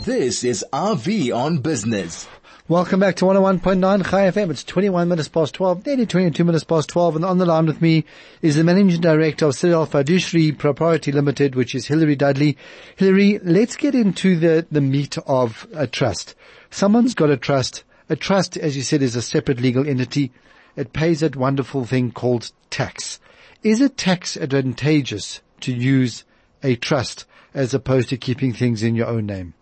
This 0.05 0.43
is 0.43 0.63
Avi 0.71 1.31
on 1.31 1.57
Business. 1.57 2.27
Welcome 2.69 3.00
back 3.00 3.15
to 3.15 3.24
101.9 3.24 4.09
Chai 4.09 4.29
FM. 4.29 4.50
It's 4.50 4.65
21 4.65 5.07
minutes 5.07 5.29
past 5.29 5.53
12, 5.53 5.86
nearly 5.86 6.05
22 6.05 6.43
minutes 6.43 6.65
past 6.65 6.89
12. 6.89 7.15
And 7.15 7.24
on 7.24 7.38
the 7.38 7.45
line 7.45 7.65
with 7.65 7.81
me 7.81 8.03
is 8.41 8.57
the 8.57 8.65
Managing 8.65 9.00
Director 9.00 9.45
of 9.45 9.55
Citadel 9.55 9.86
Fiduciary 9.86 10.51
Proprietary 10.51 11.15
Limited, 11.15 11.55
which 11.55 11.74
is 11.74 11.88
Hilary 11.88 12.17
Dudley. 12.17 12.57
Hilary, 12.97 13.39
let's 13.41 13.77
get 13.77 13.95
into 13.95 14.38
the, 14.38 14.67
the 14.69 14.81
meat 14.81 15.17
of 15.19 15.65
a 15.74 15.88
trust. 15.88 16.36
Someone's 16.69 17.15
got 17.15 17.29
a 17.29 17.38
trust. 17.38 17.86
A 18.09 18.17
trust, 18.17 18.57
as 18.57 18.75
you 18.75 18.83
said, 18.83 19.01
is 19.01 19.15
a 19.15 19.21
separate 19.21 19.62
legal 19.62 19.88
entity. 19.88 20.33
It 20.75 20.91
pays 20.91 21.21
that 21.21 21.38
wonderful 21.38 21.86
thing 21.86 22.12
called 22.12 22.51
tax. 22.69 23.21
Is 23.63 23.79
it 23.79 23.95
tax 23.95 24.36
advantageous 24.36 25.39
to 25.62 25.71
use 25.71 26.25
a 26.62 26.75
trust 26.75 27.24
as 27.53 27.74
opposed 27.74 28.09
to 28.09 28.17
keeping 28.17 28.51
things 28.51 28.83
in 28.83 28.93
your 28.93 29.07
own 29.07 29.25
name? 29.25 29.53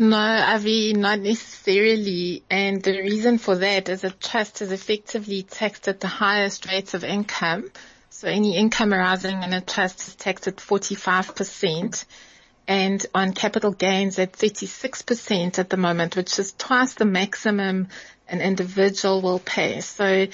No, 0.00 0.16
Avi, 0.16 0.92
not 0.92 1.18
necessarily. 1.18 2.44
And 2.48 2.80
the 2.80 3.00
reason 3.00 3.38
for 3.38 3.56
that 3.56 3.88
is 3.88 4.04
a 4.04 4.10
trust 4.10 4.62
is 4.62 4.70
effectively 4.70 5.42
taxed 5.42 5.88
at 5.88 5.98
the 5.98 6.06
highest 6.06 6.70
rates 6.70 6.94
of 6.94 7.02
income. 7.02 7.72
So 8.08 8.28
any 8.28 8.56
income 8.56 8.94
arising 8.94 9.42
in 9.42 9.52
a 9.52 9.60
trust 9.60 10.06
is 10.06 10.14
taxed 10.14 10.46
at 10.46 10.58
45% 10.58 12.04
and 12.68 13.06
on 13.12 13.32
capital 13.32 13.72
gains 13.72 14.20
at 14.20 14.34
36% 14.34 15.58
at 15.58 15.68
the 15.68 15.76
moment, 15.76 16.14
which 16.14 16.38
is 16.38 16.52
twice 16.52 16.94
the 16.94 17.04
maximum 17.04 17.88
an 18.28 18.40
individual 18.40 19.20
will 19.20 19.40
pay. 19.40 19.80
So 19.80 20.28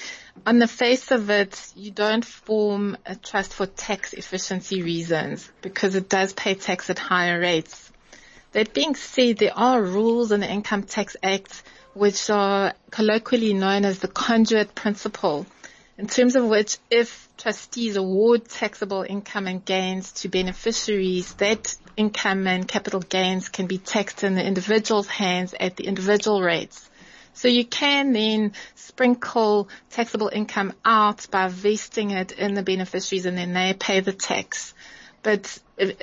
on 0.44 0.58
the 0.58 0.68
face 0.68 1.10
of 1.10 1.30
it, 1.30 1.72
you 1.74 1.90
don't 1.90 2.24
form 2.24 2.98
a 3.06 3.16
trust 3.16 3.54
for 3.54 3.64
tax 3.64 4.12
efficiency 4.12 4.82
reasons 4.82 5.50
because 5.62 5.94
it 5.94 6.10
does 6.10 6.34
pay 6.34 6.54
tax 6.54 6.90
at 6.90 6.98
higher 6.98 7.40
rates. 7.40 7.92
That 8.54 8.72
being 8.72 8.94
said, 8.94 9.38
there 9.38 9.58
are 9.58 9.82
rules 9.82 10.30
in 10.30 10.38
the 10.38 10.48
Income 10.48 10.84
Tax 10.84 11.16
Act 11.24 11.64
which 11.92 12.30
are 12.30 12.74
colloquially 12.92 13.52
known 13.52 13.84
as 13.84 13.98
the 13.98 14.06
conduit 14.06 14.76
principle, 14.76 15.44
in 15.98 16.06
terms 16.06 16.36
of 16.36 16.44
which 16.44 16.78
if 16.88 17.28
trustees 17.36 17.96
award 17.96 18.48
taxable 18.48 19.02
income 19.02 19.48
and 19.48 19.64
gains 19.64 20.12
to 20.12 20.28
beneficiaries, 20.28 21.34
that 21.34 21.74
income 21.96 22.46
and 22.46 22.68
capital 22.68 23.00
gains 23.00 23.48
can 23.48 23.66
be 23.66 23.78
taxed 23.78 24.22
in 24.22 24.36
the 24.36 24.46
individual's 24.46 25.08
hands 25.08 25.52
at 25.58 25.74
the 25.74 25.88
individual 25.88 26.40
rates. 26.40 26.88
So 27.32 27.48
you 27.48 27.64
can 27.64 28.12
then 28.12 28.52
sprinkle 28.76 29.68
taxable 29.90 30.30
income 30.32 30.74
out 30.84 31.26
by 31.28 31.48
vesting 31.48 32.12
it 32.12 32.30
in 32.30 32.54
the 32.54 32.62
beneficiaries 32.62 33.26
and 33.26 33.36
then 33.36 33.52
they 33.52 33.74
pay 33.74 33.98
the 33.98 34.12
tax. 34.12 34.74
But 35.24 35.58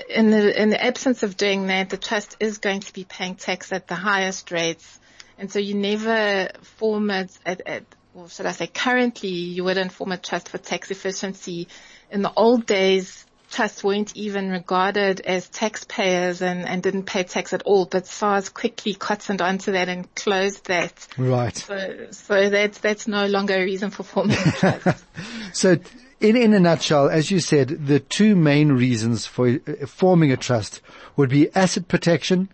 in 0.09 0.31
the, 0.31 0.61
in 0.61 0.71
the 0.71 0.83
absence 0.83 1.23
of 1.23 1.37
doing 1.37 1.67
that, 1.67 1.91
the 1.91 1.97
trust 1.97 2.35
is 2.39 2.57
going 2.57 2.81
to 2.81 2.91
be 2.91 3.05
paying 3.05 3.35
tax 3.35 3.71
at 3.71 3.87
the 3.87 3.95
highest 3.95 4.51
rates. 4.51 4.99
And 5.37 5.49
so 5.51 5.59
you 5.59 5.75
never 5.75 6.49
form 6.61 7.09
it 7.11 7.31
at, 7.45 7.61
at 7.65 7.83
or 8.13 8.27
should 8.27 8.47
I 8.47 8.51
say 8.51 8.67
currently 8.67 9.29
you 9.29 9.63
wouldn't 9.63 9.91
form 9.93 10.11
a 10.11 10.17
trust 10.17 10.49
for 10.49 10.57
tax 10.57 10.91
efficiency. 10.91 11.67
In 12.09 12.23
the 12.23 12.33
old 12.35 12.65
days, 12.65 13.25
trusts 13.51 13.83
weren't 13.83 14.15
even 14.15 14.49
regarded 14.49 15.21
as 15.21 15.47
taxpayers 15.49 16.41
and, 16.41 16.67
and 16.67 16.81
didn't 16.81 17.03
pay 17.03 17.23
tax 17.23 17.53
at 17.53 17.61
all, 17.63 17.85
but 17.85 18.07
SARS 18.07 18.49
quickly 18.49 18.95
cottoned 18.95 19.41
onto 19.41 19.73
that 19.73 19.87
and 19.87 20.13
closed 20.15 20.65
that. 20.65 21.07
Right. 21.15 21.55
So, 21.55 22.07
so 22.09 22.49
that's, 22.49 22.79
that's 22.79 23.07
no 23.07 23.27
longer 23.27 23.53
a 23.53 23.63
reason 23.63 23.91
for 23.91 24.03
forming 24.03 24.37
a 24.37 24.51
trust. 24.51 25.05
so 25.53 25.77
in, 26.21 26.37
in 26.37 26.53
a 26.53 26.59
nutshell, 26.59 27.09
as 27.09 27.31
you 27.31 27.39
said, 27.39 27.87
the 27.87 27.99
two 27.99 28.35
main 28.35 28.71
reasons 28.71 29.25
for 29.25 29.57
forming 29.87 30.31
a 30.31 30.37
trust 30.37 30.81
would 31.17 31.29
be 31.29 31.53
asset 31.55 31.87
protection 31.87 32.49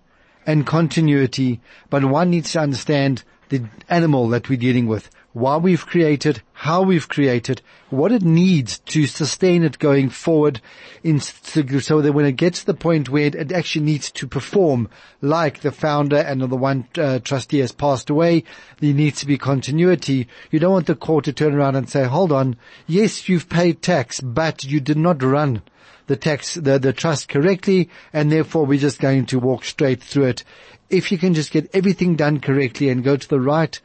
and 0.45 0.65
continuity, 0.65 1.59
but 1.89 2.05
one 2.05 2.29
needs 2.29 2.53
to 2.53 2.59
understand 2.61 3.23
the 3.49 3.63
animal 3.89 4.29
that 4.29 4.49
we're 4.49 4.57
dealing 4.57 4.87
with 4.87 5.09
why 5.37 5.55
we've 5.55 5.85
created, 5.85 6.41
how 6.51 6.81
we've 6.81 7.07
created, 7.07 7.61
what 7.91 8.11
it 8.11 8.23
needs 8.23 8.79
to 8.79 9.05
sustain 9.05 9.63
it 9.63 9.77
going 9.77 10.09
forward 10.09 10.59
in, 11.03 11.19
so 11.19 12.01
that 12.01 12.13
when 12.13 12.25
it 12.25 12.31
gets 12.31 12.61
to 12.61 12.65
the 12.65 12.73
point 12.73 13.07
where 13.07 13.27
it 13.27 13.51
actually 13.51 13.85
needs 13.85 14.09
to 14.09 14.25
perform 14.25 14.89
like 15.21 15.59
the 15.59 15.71
founder 15.71 16.17
and 16.17 16.41
the 16.41 16.47
one 16.47 16.87
uh, 16.97 17.19
trustee 17.19 17.59
has 17.59 17.71
passed 17.71 18.09
away, 18.09 18.43
there 18.79 18.95
needs 18.95 19.19
to 19.19 19.27
be 19.27 19.37
continuity. 19.37 20.27
You 20.49 20.57
don't 20.57 20.73
want 20.73 20.87
the 20.87 20.95
court 20.95 21.25
to 21.25 21.33
turn 21.33 21.53
around 21.53 21.75
and 21.75 21.87
say, 21.87 22.05
hold 22.05 22.31
on, 22.31 22.55
yes, 22.87 23.29
you've 23.29 23.47
paid 23.47 23.83
tax, 23.83 24.19
but 24.19 24.63
you 24.63 24.79
did 24.79 24.97
not 24.97 25.21
run 25.21 25.61
the 26.07 26.15
tax, 26.15 26.55
the, 26.55 26.79
the 26.79 26.93
trust 26.93 27.29
correctly, 27.29 27.89
and 28.11 28.31
therefore 28.31 28.65
we're 28.65 28.79
just 28.79 28.99
going 28.99 29.27
to 29.27 29.39
walk 29.39 29.65
straight 29.65 30.01
through 30.01 30.25
it. 30.25 30.43
If 30.89 31.11
you 31.11 31.19
can 31.19 31.35
just 31.35 31.51
get 31.51 31.69
everything 31.75 32.15
done 32.15 32.39
correctly 32.39 32.89
and 32.89 33.03
go 33.03 33.17
to 33.17 33.29
the 33.29 33.39
right 33.39 33.79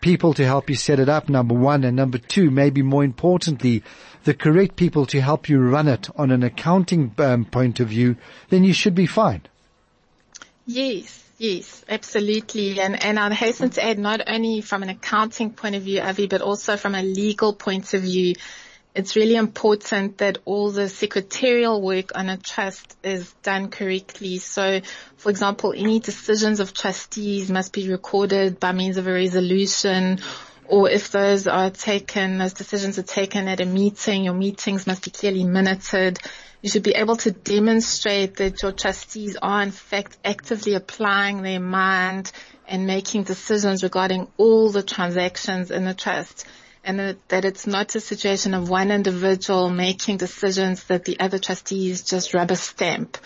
people 0.00 0.34
to 0.34 0.44
help 0.44 0.70
you 0.70 0.76
set 0.76 1.00
it 1.00 1.08
up, 1.08 1.28
number 1.28 1.54
one, 1.54 1.84
and 1.84 1.96
number 1.96 2.18
two, 2.18 2.50
maybe 2.50 2.82
more 2.82 3.04
importantly, 3.04 3.82
the 4.24 4.34
correct 4.34 4.76
people 4.76 5.06
to 5.06 5.20
help 5.20 5.48
you 5.48 5.60
run 5.60 5.88
it 5.88 6.08
on 6.16 6.30
an 6.30 6.42
accounting 6.42 7.14
um, 7.18 7.44
point 7.44 7.80
of 7.80 7.88
view, 7.88 8.16
then 8.50 8.64
you 8.64 8.72
should 8.72 8.94
be 8.94 9.06
fine. 9.06 9.42
Yes. 10.66 11.24
Yes, 11.38 11.84
absolutely. 11.88 12.80
And, 12.80 13.00
and 13.00 13.16
I'd 13.16 13.32
hasten 13.32 13.70
to 13.70 13.84
add 13.84 13.96
not 13.96 14.22
only 14.26 14.60
from 14.60 14.82
an 14.82 14.88
accounting 14.88 15.52
point 15.52 15.76
of 15.76 15.82
view, 15.82 16.00
Avi, 16.00 16.26
but 16.26 16.42
also 16.42 16.76
from 16.76 16.96
a 16.96 17.02
legal 17.02 17.52
point 17.52 17.94
of 17.94 18.02
view 18.02 18.34
it's 18.98 19.14
really 19.14 19.36
important 19.36 20.18
that 20.18 20.38
all 20.44 20.72
the 20.72 20.88
secretarial 20.88 21.80
work 21.80 22.10
on 22.16 22.28
a 22.28 22.36
trust 22.36 22.96
is 23.04 23.32
done 23.44 23.70
correctly. 23.70 24.38
So, 24.38 24.80
for 25.16 25.30
example, 25.30 25.72
any 25.72 26.00
decisions 26.00 26.58
of 26.58 26.74
trustees 26.74 27.48
must 27.48 27.72
be 27.72 27.88
recorded 27.88 28.58
by 28.58 28.72
means 28.72 28.96
of 28.96 29.06
a 29.06 29.12
resolution 29.12 30.18
or 30.66 30.90
if 30.90 31.12
those 31.12 31.46
are 31.46 31.70
taken, 31.70 32.38
those 32.38 32.54
decisions 32.54 32.98
are 32.98 33.04
taken 33.04 33.46
at 33.46 33.60
a 33.60 33.64
meeting, 33.64 34.24
your 34.24 34.34
meetings 34.34 34.84
must 34.84 35.04
be 35.04 35.12
clearly 35.12 35.44
minuted. 35.44 36.18
You 36.60 36.68
should 36.68 36.82
be 36.82 36.96
able 36.96 37.16
to 37.18 37.30
demonstrate 37.30 38.38
that 38.38 38.62
your 38.62 38.72
trustees 38.72 39.36
are 39.40 39.62
in 39.62 39.70
fact 39.70 40.18
actively 40.24 40.74
applying 40.74 41.42
their 41.42 41.60
mind 41.60 42.32
and 42.66 42.88
making 42.88 43.22
decisions 43.22 43.84
regarding 43.84 44.26
all 44.38 44.72
the 44.72 44.82
transactions 44.82 45.70
in 45.70 45.84
the 45.84 45.94
trust 45.94 46.44
and 46.84 47.16
that 47.28 47.44
it's 47.44 47.66
not 47.66 47.94
a 47.94 48.00
situation 48.00 48.54
of 48.54 48.68
one 48.68 48.90
individual 48.90 49.70
making 49.70 50.16
decisions 50.16 50.84
that 50.84 51.04
the 51.04 51.18
other 51.20 51.38
trustees 51.38 52.02
just 52.02 52.34
rubber 52.34 52.56
stamp. 52.56 53.18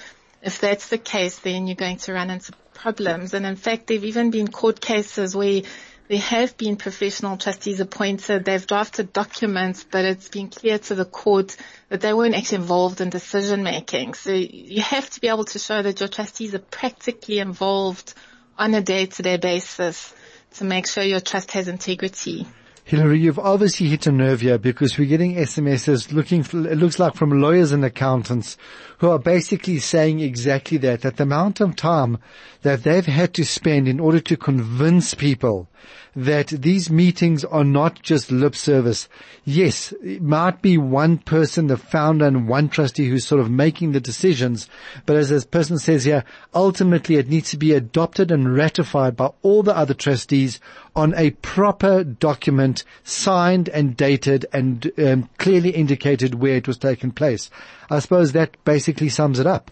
If 0.42 0.60
that's 0.60 0.88
the 0.88 0.98
case, 0.98 1.38
then 1.38 1.66
you're 1.66 1.76
going 1.76 1.98
to 1.98 2.12
run 2.12 2.30
into 2.30 2.52
problems. 2.74 3.34
And 3.34 3.46
in 3.46 3.56
fact, 3.56 3.86
there've 3.86 4.04
even 4.04 4.30
been 4.30 4.48
court 4.48 4.80
cases 4.80 5.36
where 5.36 5.62
there 6.08 6.18
have 6.18 6.56
been 6.56 6.76
professional 6.76 7.36
trustees 7.36 7.80
appointed. 7.80 8.44
They've 8.44 8.66
drafted 8.66 9.12
documents, 9.12 9.86
but 9.88 10.04
it's 10.04 10.28
been 10.28 10.48
clear 10.48 10.78
to 10.78 10.94
the 10.94 11.04
court 11.04 11.56
that 11.88 12.00
they 12.00 12.12
weren't 12.12 12.34
actually 12.34 12.62
involved 12.62 13.00
in 13.00 13.08
decision 13.08 13.62
making. 13.62 14.14
So 14.14 14.32
you 14.32 14.82
have 14.82 15.08
to 15.10 15.20
be 15.20 15.28
able 15.28 15.44
to 15.46 15.58
show 15.58 15.80
that 15.80 16.00
your 16.00 16.08
trustees 16.08 16.54
are 16.54 16.58
practically 16.58 17.38
involved 17.38 18.14
on 18.58 18.74
a 18.74 18.80
day-to-day 18.82 19.36
basis 19.36 20.12
to 20.54 20.64
make 20.64 20.86
sure 20.86 21.04
your 21.04 21.20
trust 21.20 21.52
has 21.52 21.68
integrity. 21.68 22.46
Hilary, 22.92 23.20
you've 23.20 23.38
obviously 23.38 23.88
hit 23.88 24.06
a 24.06 24.12
nerve 24.12 24.42
here 24.42 24.58
because 24.58 24.98
we're 24.98 25.08
getting 25.08 25.36
SMSs 25.36 26.12
looking, 26.12 26.40
it 26.40 26.76
looks 26.76 26.98
like 26.98 27.14
from 27.14 27.40
lawyers 27.40 27.72
and 27.72 27.82
accountants 27.82 28.58
who 28.98 29.08
are 29.08 29.18
basically 29.18 29.78
saying 29.78 30.20
exactly 30.20 30.76
that, 30.76 31.00
that 31.00 31.16
the 31.16 31.22
amount 31.22 31.62
of 31.62 31.74
time 31.74 32.18
that 32.60 32.82
they've 32.82 33.06
had 33.06 33.32
to 33.32 33.46
spend 33.46 33.88
in 33.88 33.98
order 33.98 34.20
to 34.20 34.36
convince 34.36 35.14
people 35.14 35.70
that 36.14 36.48
these 36.48 36.90
meetings 36.90 37.44
are 37.44 37.64
not 37.64 38.02
just 38.02 38.30
lip 38.30 38.54
service. 38.54 39.08
Yes, 39.44 39.92
it 40.02 40.22
might 40.22 40.60
be 40.60 40.76
one 40.76 41.18
person, 41.18 41.66
the 41.66 41.76
founder 41.76 42.26
and 42.26 42.48
one 42.48 42.68
trustee 42.68 43.08
who's 43.08 43.26
sort 43.26 43.40
of 43.40 43.50
making 43.50 43.92
the 43.92 44.00
decisions, 44.00 44.68
but 45.06 45.16
as 45.16 45.30
this 45.30 45.44
person 45.44 45.78
says 45.78 46.04
here, 46.04 46.24
ultimately 46.54 47.16
it 47.16 47.28
needs 47.28 47.50
to 47.50 47.56
be 47.56 47.72
adopted 47.72 48.30
and 48.30 48.54
ratified 48.54 49.16
by 49.16 49.30
all 49.42 49.62
the 49.62 49.76
other 49.76 49.94
trustees 49.94 50.60
on 50.94 51.14
a 51.14 51.30
proper 51.30 52.04
document 52.04 52.84
signed 53.04 53.68
and 53.70 53.96
dated 53.96 54.44
and 54.52 54.92
um, 54.98 55.28
clearly 55.38 55.70
indicated 55.70 56.34
where 56.34 56.56
it 56.56 56.68
was 56.68 56.76
taken 56.76 57.10
place. 57.10 57.50
I 57.90 57.98
suppose 57.98 58.32
that 58.32 58.62
basically 58.64 59.08
sums 59.08 59.38
it 59.38 59.46
up. 59.46 59.70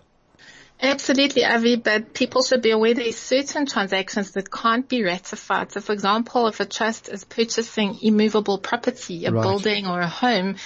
Absolutely, 0.83 1.45
Avi, 1.45 1.77
but 1.77 2.15
people 2.15 2.43
should 2.43 2.63
be 2.63 2.71
aware 2.71 2.95
there 2.95 3.07
are 3.07 3.13
certain 3.13 3.67
transactions 3.67 4.33
that 4.33 4.51
can't 4.51 4.89
be 4.89 5.03
ratified. 5.03 5.73
So 5.73 5.81
for 5.81 5.93
example, 5.93 6.47
if 6.47 6.61
a 6.61 6.65
trust 6.65 7.11
is 7.11 7.25
purchasing 7.25 7.99
immovable 8.03 8.59
property, 8.59 9.27
a 9.27 9.31
right. 9.31 9.43
building 9.43 9.87
or 9.87 10.01
a 10.01 10.09
home, 10.09 10.57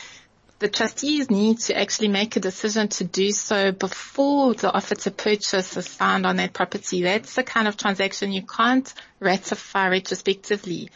the 0.60 0.68
trustees 0.68 1.30
need 1.30 1.58
to 1.58 1.76
actually 1.76 2.08
make 2.08 2.36
a 2.36 2.40
decision 2.40 2.88
to 2.88 3.04
do 3.04 3.32
so 3.32 3.72
before 3.72 4.54
the 4.54 4.72
offer 4.72 4.94
to 4.94 5.10
purchase 5.10 5.76
is 5.76 5.86
signed 5.86 6.26
on 6.26 6.36
that 6.36 6.52
property. 6.52 7.02
That's 7.02 7.34
the 7.34 7.42
kind 7.42 7.66
of 7.66 7.76
transaction 7.76 8.32
you 8.32 8.42
can't 8.42 8.92
ratify 9.18 9.88
retrospectively. 9.88 10.90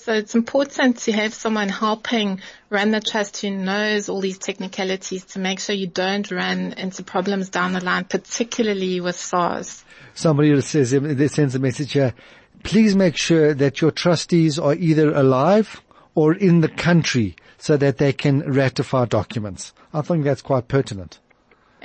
So 0.00 0.12
it's 0.14 0.36
important 0.36 0.98
to 1.00 1.12
have 1.12 1.34
someone 1.34 1.68
helping 1.68 2.40
run 2.70 2.92
the 2.92 3.00
trust 3.00 3.40
who 3.40 3.50
knows 3.50 4.08
all 4.08 4.20
these 4.20 4.38
technicalities 4.38 5.24
to 5.32 5.40
make 5.40 5.58
sure 5.58 5.74
you 5.74 5.88
don't 5.88 6.30
run 6.30 6.72
into 6.74 7.02
problems 7.02 7.48
down 7.48 7.72
the 7.72 7.84
line, 7.84 8.04
particularly 8.04 9.00
with 9.00 9.16
SARS. 9.16 9.84
Somebody 10.14 10.58
says, 10.60 10.92
that 10.92 11.30
sends 11.32 11.56
a 11.56 11.58
message 11.58 11.92
here, 11.92 12.14
please 12.62 12.94
make 12.94 13.16
sure 13.16 13.52
that 13.54 13.80
your 13.80 13.90
trustees 13.90 14.56
are 14.56 14.74
either 14.74 15.12
alive 15.12 15.82
or 16.14 16.32
in 16.32 16.60
the 16.60 16.68
country 16.68 17.34
so 17.58 17.76
that 17.76 17.98
they 17.98 18.12
can 18.12 18.40
ratify 18.50 19.04
documents. 19.04 19.72
I 19.92 20.02
think 20.02 20.22
that's 20.22 20.42
quite 20.42 20.68
pertinent. 20.68 21.18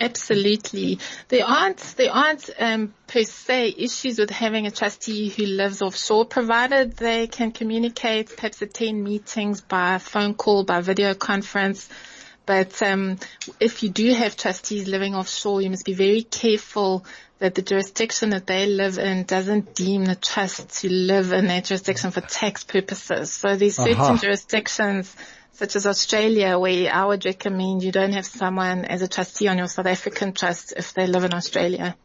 Absolutely. 0.04 1.00
There 1.30 1.46
aren't, 1.46 1.80
there 1.98 2.12
aren't, 2.12 2.50
um, 2.60 2.94
per 3.08 3.24
se 3.24 3.76
issues 3.78 4.20
with 4.20 4.30
having 4.30 4.68
a 4.68 4.72
trustee 4.72 5.30
who 5.30 5.46
lives 5.46 5.82
offshore 5.82 6.26
provided 6.26 6.98
they 6.98 7.28
can 7.28 7.52
communicate, 7.52 8.36
perhaps 8.36 8.62
attend 8.62 9.04
meetings 9.04 9.62
by 9.62 9.98
phone 9.98 10.34
call, 10.34 10.64
by 10.64 10.82
video 10.82 11.14
conference. 11.14 11.90
But, 12.46 12.82
um, 12.84 13.18
if 13.60 13.84
you 13.84 13.90
do 13.90 14.14
have 14.14 14.36
trustees 14.36 14.88
living 14.88 15.16
offshore, 15.16 15.62
you 15.62 15.70
must 15.70 15.86
be 15.86 15.94
very 15.94 16.24
careful 16.24 17.06
that 17.40 17.56
the 17.56 17.62
jurisdiction 17.62 18.30
that 18.30 18.48
they 18.48 18.68
live 18.68 18.98
in 18.98 19.24
doesn't 19.24 19.76
deem 19.76 20.06
the 20.06 20.16
trust 20.16 20.82
to 20.82 20.90
live 20.90 21.34
in 21.34 21.48
that 21.48 21.66
jurisdiction 21.66 22.12
for 22.12 22.22
tax 22.22 22.64
purposes. 22.64 23.34
So 23.34 23.56
there's 23.58 23.76
certain 23.76 24.00
uh-huh. 24.00 24.18
jurisdictions 24.18 25.14
such 25.54 25.76
as 25.76 25.86
Australia, 25.86 26.60
where 26.60 26.92
I 26.94 27.06
would 27.06 27.26
recommend 27.26 27.84
you 27.84 27.92
don't 27.92 28.14
have 28.14 28.26
someone 28.26 28.86
as 28.86 29.02
a 29.02 29.08
trustee 29.08 29.48
on 29.48 29.58
your 29.58 29.68
South 29.68 29.86
African 29.86 30.34
trust 30.34 30.74
if 30.76 30.94
they 30.94 31.08
live 31.08 31.24
in 31.24 31.34
Australia. 31.34 31.96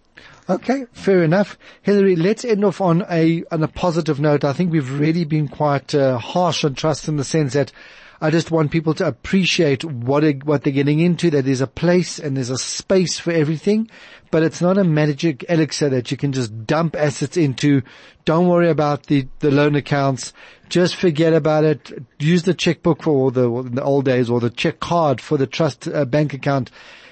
Okay, 0.49 0.87
fair 0.93 1.23
enough. 1.25 1.59
Hilary, 1.83 2.17
let's 2.17 2.45
end 2.45 2.65
off 2.65 2.81
on 2.81 3.05
a, 3.11 3.45
on 3.51 3.63
a 3.63 3.69
positive 3.69 4.19
note. 4.21 4.45
I 4.45 4.53
think 4.53 4.73
we've 4.73 4.99
really 4.99 5.25
been 5.25 5.49
quite 5.49 5.95
uh, 5.95 6.19
harsh 6.19 6.65
on 6.65 6.75
trust 6.75 7.09
in 7.09 7.17
the 7.17 7.25
sense 7.25 7.53
that 7.53 7.73
I 8.21 8.31
just 8.31 8.51
want 8.51 8.73
people 8.73 8.95
to 8.95 9.07
appreciate 9.07 9.85
what 9.85 10.25
what 10.45 10.65
they're 10.65 10.73
getting 10.73 10.99
into, 10.99 11.31
that 11.31 11.45
there's 11.45 11.61
a 11.61 11.69
place 11.69 12.19
and 12.19 12.37
there's 12.37 12.51
a 12.51 12.59
space 12.59 13.19
for 13.19 13.31
everything, 13.31 13.89
but 14.31 14.43
it's 14.43 14.61
not 14.61 14.77
a 14.77 14.83
magic 14.83 15.45
elixir 15.49 15.89
that 15.91 16.11
you 16.11 16.17
can 16.17 16.33
just 16.33 16.67
dump 16.67 16.97
assets 16.97 17.37
into. 17.37 17.83
Don't 18.25 18.49
worry 18.49 18.71
about 18.71 19.05
the, 19.05 19.29
the 19.39 19.51
loan 19.51 19.77
accounts. 19.77 20.33
Just 20.69 20.97
forget 20.97 21.33
about 21.33 21.65
it. 21.65 21.93
Use 22.19 22.43
the 22.43 22.55
checkbook 22.55 23.05
for 23.05 23.31
the, 23.31 23.63
the 23.63 23.83
old 23.83 24.05
days 24.05 24.29
or 24.29 24.41
the 24.41 24.51
check 24.51 24.81
card 24.81 25.21
for 25.21 25.39
the 25.39 25.47
trust 25.47 25.87
uh, 25.87 26.05
bank 26.05 26.35
account 26.35 26.71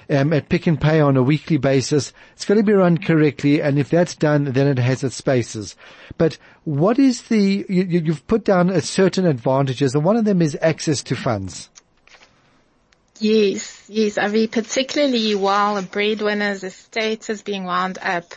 um, 0.09 0.33
at 0.33 0.49
Pick 0.49 0.67
n 0.67 0.77
Pay 0.77 0.99
on 0.99 1.17
a 1.17 1.23
weekly 1.23 1.57
basis. 1.57 2.13
It's 2.33 2.45
got 2.45 2.55
to 2.55 2.63
be 2.63 2.73
run 2.73 2.97
correctly, 2.97 3.61
and 3.61 3.77
if 3.77 3.89
that's 3.89 4.15
done, 4.15 4.45
then 4.45 4.67
it 4.67 4.79
has 4.79 5.03
its 5.03 5.15
spaces. 5.15 5.75
But 6.17 6.37
what 6.63 6.99
is 6.99 7.23
the? 7.23 7.65
You, 7.67 7.83
you've 7.83 8.27
put 8.27 8.43
down 8.43 8.69
a 8.69 8.81
certain 8.81 9.25
advantages, 9.25 9.95
and 9.95 10.03
one 10.03 10.17
of 10.17 10.25
them 10.25 10.41
is 10.41 10.57
access 10.61 11.03
to 11.03 11.15
funds. 11.15 11.69
Yes, 13.19 13.83
yes, 13.87 14.17
I 14.17 14.27
mean, 14.27 14.47
particularly 14.49 15.33
while 15.33 15.77
a 15.77 15.81
breadwinner's 15.81 16.63
estate 16.63 17.29
is 17.31 17.41
being 17.41 17.65
wound 17.65 17.97
up, 17.99 18.35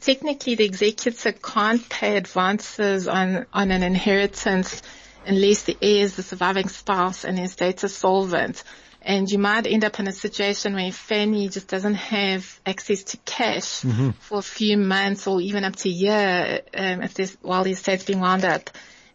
technically 0.00 0.54
the 0.54 0.64
executor 0.64 1.32
can't 1.32 1.88
pay 1.88 2.16
advances 2.16 3.08
on, 3.08 3.46
on 3.52 3.72
an 3.72 3.82
inheritance 3.82 4.80
unless 5.26 5.64
the 5.64 5.76
heir 5.82 6.04
is 6.04 6.14
the 6.14 6.22
surviving 6.22 6.68
spouse 6.68 7.24
and 7.24 7.36
his 7.36 7.50
estate 7.50 7.82
is 7.82 7.96
solvent 7.96 8.62
and 9.04 9.30
you 9.30 9.38
might 9.38 9.66
end 9.66 9.84
up 9.84 9.98
in 9.98 10.06
a 10.06 10.12
situation 10.12 10.74
where 10.74 10.92
family 10.92 11.48
just 11.48 11.68
doesn't 11.68 11.94
have 11.94 12.60
access 12.64 13.02
to 13.02 13.16
cash 13.18 13.82
mm-hmm. 13.82 14.10
for 14.10 14.38
a 14.38 14.42
few 14.42 14.76
months 14.76 15.26
or 15.26 15.40
even 15.40 15.64
up 15.64 15.76
to 15.76 15.88
a 15.88 15.92
year 15.92 16.60
um, 16.76 17.02
if 17.02 17.14
this 17.14 17.36
while 17.42 17.64
the 17.64 17.72
estate's 17.72 18.04
being 18.04 18.20
wound 18.20 18.44
up, 18.44 18.70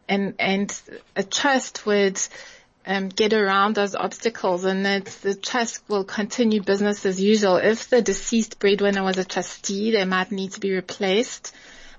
and 0.07 0.35
and 0.39 0.79
a 1.15 1.23
trust 1.23 1.85
would 1.85 2.19
um, 2.85 3.09
get 3.09 3.33
around 3.33 3.75
those 3.75 3.95
obstacles, 3.95 4.63
and 4.63 4.85
that 4.85 5.05
the 5.21 5.35
trust 5.35 5.83
will 5.87 6.03
continue 6.03 6.61
business 6.61 7.05
as 7.05 7.21
usual. 7.21 7.57
If 7.57 7.89
the 7.89 8.01
deceased 8.01 8.59
breadwinner 8.59 9.03
was 9.03 9.17
a 9.17 9.25
trustee, 9.25 9.91
they 9.91 10.05
might 10.05 10.31
need 10.31 10.53
to 10.53 10.59
be 10.59 10.73
replaced. 10.73 11.53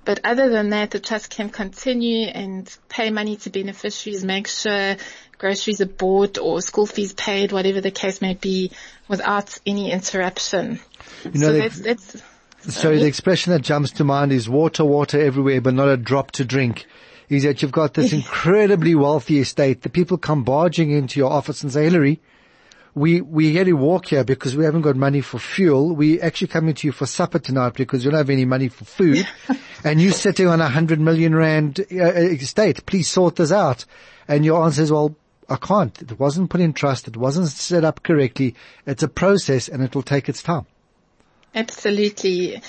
But 0.08 0.20
other 0.24 0.48
than 0.48 0.70
that, 0.70 0.90
the 0.92 1.00
trust 1.00 1.28
can 1.28 1.50
continue 1.50 2.28
and 2.28 2.66
pay 2.88 3.10
money 3.10 3.36
to 3.36 3.50
beneficiaries, 3.50 4.24
make 4.24 4.48
sure 4.48 4.96
groceries 5.36 5.82
are 5.82 5.86
bought 5.86 6.38
or 6.38 6.62
school 6.62 6.86
fees 6.86 7.12
paid, 7.12 7.52
whatever 7.52 7.82
the 7.82 7.90
case 7.90 8.22
may 8.22 8.32
be, 8.32 8.72
without 9.06 9.58
any 9.66 9.92
interruption. 9.92 10.80
You 11.24 11.30
know, 11.32 11.46
so 11.48 11.52
the, 11.52 11.58
that's, 11.58 11.78
that's 11.80 12.22
sorry, 12.74 13.00
the 13.00 13.04
expression 13.04 13.52
that 13.52 13.60
jumps 13.60 13.90
to 13.90 14.04
mind 14.04 14.32
is 14.32 14.48
water, 14.48 14.82
water 14.82 15.20
everywhere, 15.20 15.60
but 15.60 15.74
not 15.74 15.88
a 15.88 15.98
drop 15.98 16.30
to 16.30 16.44
drink. 16.46 16.86
Is 17.28 17.42
that 17.42 17.60
you've 17.60 17.70
got 17.70 17.92
this 17.92 18.10
incredibly 18.14 18.94
wealthy 18.94 19.40
estate. 19.40 19.82
The 19.82 19.90
people 19.90 20.16
come 20.16 20.42
barging 20.42 20.90
into 20.90 21.20
your 21.20 21.30
office 21.30 21.62
and 21.62 21.70
say, 21.70 21.84
Hilary, 21.84 22.18
we, 22.94 23.20
we 23.20 23.54
had 23.54 23.66
to 23.66 23.72
walk 23.74 24.06
here 24.06 24.24
because 24.24 24.56
we 24.56 24.64
haven't 24.64 24.82
got 24.82 24.96
money 24.96 25.20
for 25.20 25.38
fuel. 25.38 25.94
We 25.94 26.20
actually 26.20 26.48
coming 26.48 26.74
to 26.74 26.86
you 26.86 26.92
for 26.92 27.06
supper 27.06 27.38
tonight 27.38 27.74
because 27.74 28.04
you 28.04 28.10
don't 28.10 28.18
have 28.18 28.30
any 28.30 28.44
money 28.44 28.68
for 28.68 28.84
food. 28.84 29.26
and 29.84 30.00
you're 30.00 30.12
sitting 30.12 30.46
on 30.46 30.60
a 30.60 30.68
hundred 30.68 31.00
million 31.00 31.34
rand 31.34 31.80
uh, 31.80 31.94
estate. 31.94 32.84
Please 32.86 33.08
sort 33.08 33.36
this 33.36 33.52
out. 33.52 33.84
And 34.26 34.44
your 34.44 34.64
answer 34.64 34.82
is, 34.82 34.92
well, 34.92 35.14
I 35.48 35.56
can't. 35.56 36.00
It 36.02 36.18
wasn't 36.18 36.50
put 36.50 36.60
in 36.60 36.72
trust. 36.72 37.08
It 37.08 37.16
wasn't 37.16 37.48
set 37.48 37.84
up 37.84 38.02
correctly. 38.02 38.54
It's 38.86 39.02
a 39.02 39.08
process 39.08 39.68
and 39.68 39.82
it 39.82 39.94
will 39.94 40.02
take 40.02 40.28
its 40.28 40.42
time. 40.42 40.66
Absolutely. 41.54 42.60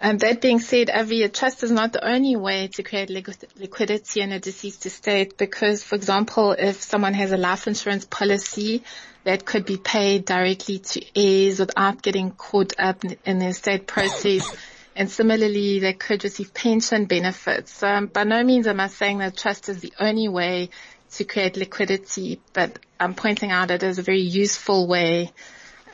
Um, 0.00 0.18
that 0.18 0.40
being 0.40 0.60
said, 0.60 0.90
Avi, 0.90 1.22
a 1.22 1.28
trust 1.28 1.62
is 1.62 1.70
not 1.70 1.92
the 1.92 2.06
only 2.06 2.36
way 2.36 2.68
to 2.74 2.82
create 2.82 3.10
liquidity 3.10 4.20
in 4.20 4.32
a 4.32 4.40
deceased 4.40 4.84
estate 4.86 5.38
because, 5.38 5.82
for 5.82 5.94
example, 5.94 6.52
if 6.52 6.82
someone 6.82 7.14
has 7.14 7.32
a 7.32 7.36
life 7.36 7.66
insurance 7.66 8.04
policy 8.04 8.82
that 9.22 9.44
could 9.44 9.64
be 9.64 9.76
paid 9.76 10.24
directly 10.24 10.80
to 10.80 11.02
heirs 11.16 11.60
without 11.60 12.02
getting 12.02 12.32
caught 12.32 12.74
up 12.78 13.04
in 13.24 13.38
the 13.38 13.46
estate 13.46 13.86
process, 13.86 14.54
and 14.96 15.10
similarly, 15.10 15.80
they 15.80 15.92
could 15.92 16.22
receive 16.22 16.54
pension 16.54 17.06
benefits. 17.06 17.82
Um, 17.82 18.06
by 18.06 18.24
no 18.24 18.42
means 18.44 18.66
am 18.66 18.80
I 18.80 18.88
saying 18.88 19.18
that 19.18 19.36
trust 19.36 19.68
is 19.68 19.80
the 19.80 19.92
only 19.98 20.28
way 20.28 20.70
to 21.12 21.24
create 21.24 21.56
liquidity, 21.56 22.40
but 22.52 22.78
I'm 22.98 23.14
pointing 23.14 23.50
out 23.50 23.70
it 23.70 23.82
is 23.82 23.98
a 23.98 24.02
very 24.02 24.20
useful 24.20 24.86
way 24.86 25.32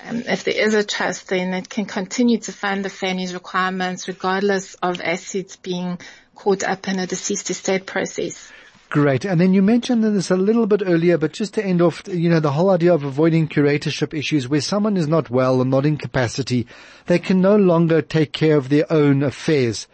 um, 0.06 0.22
if 0.26 0.44
there 0.44 0.54
is 0.54 0.74
a 0.74 0.84
trust, 0.84 1.28
then 1.28 1.54
it 1.54 1.68
can 1.68 1.84
continue 1.84 2.38
to 2.38 2.52
fund 2.52 2.84
the 2.84 2.90
family's 2.90 3.34
requirements 3.34 4.08
regardless 4.08 4.74
of 4.74 5.00
assets 5.00 5.56
being 5.56 5.98
caught 6.34 6.64
up 6.64 6.88
in 6.88 6.98
a 6.98 7.06
deceased 7.06 7.50
estate 7.50 7.86
process. 7.86 8.50
Great. 8.90 9.24
And 9.24 9.40
then 9.40 9.54
you 9.54 9.62
mentioned 9.62 10.02
this 10.02 10.32
a 10.32 10.36
little 10.36 10.66
bit 10.66 10.82
earlier, 10.84 11.16
but 11.16 11.32
just 11.32 11.54
to 11.54 11.64
end 11.64 11.80
off, 11.80 12.02
you 12.08 12.28
know, 12.28 12.40
the 12.40 12.50
whole 12.50 12.70
idea 12.70 12.92
of 12.92 13.04
avoiding 13.04 13.46
curatorship 13.46 14.12
issues 14.12 14.48
where 14.48 14.60
someone 14.60 14.96
is 14.96 15.06
not 15.06 15.30
well 15.30 15.60
and 15.60 15.70
not 15.70 15.86
in 15.86 15.96
capacity, 15.96 16.66
they 17.06 17.20
can 17.20 17.40
no 17.40 17.54
longer 17.54 18.02
take 18.02 18.32
care 18.32 18.56
of 18.56 18.68
their 18.68 18.92
own 18.92 19.22
affairs. 19.22 19.86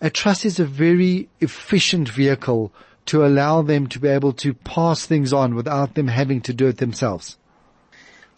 A 0.00 0.10
trust 0.10 0.44
is 0.44 0.58
a 0.58 0.64
very 0.64 1.28
efficient 1.40 2.08
vehicle 2.08 2.72
to 3.06 3.24
allow 3.24 3.62
them 3.62 3.86
to 3.86 4.00
be 4.00 4.08
able 4.08 4.32
to 4.32 4.54
pass 4.54 5.06
things 5.06 5.32
on 5.32 5.54
without 5.54 5.94
them 5.94 6.08
having 6.08 6.40
to 6.40 6.52
do 6.52 6.66
it 6.66 6.78
themselves. 6.78 7.36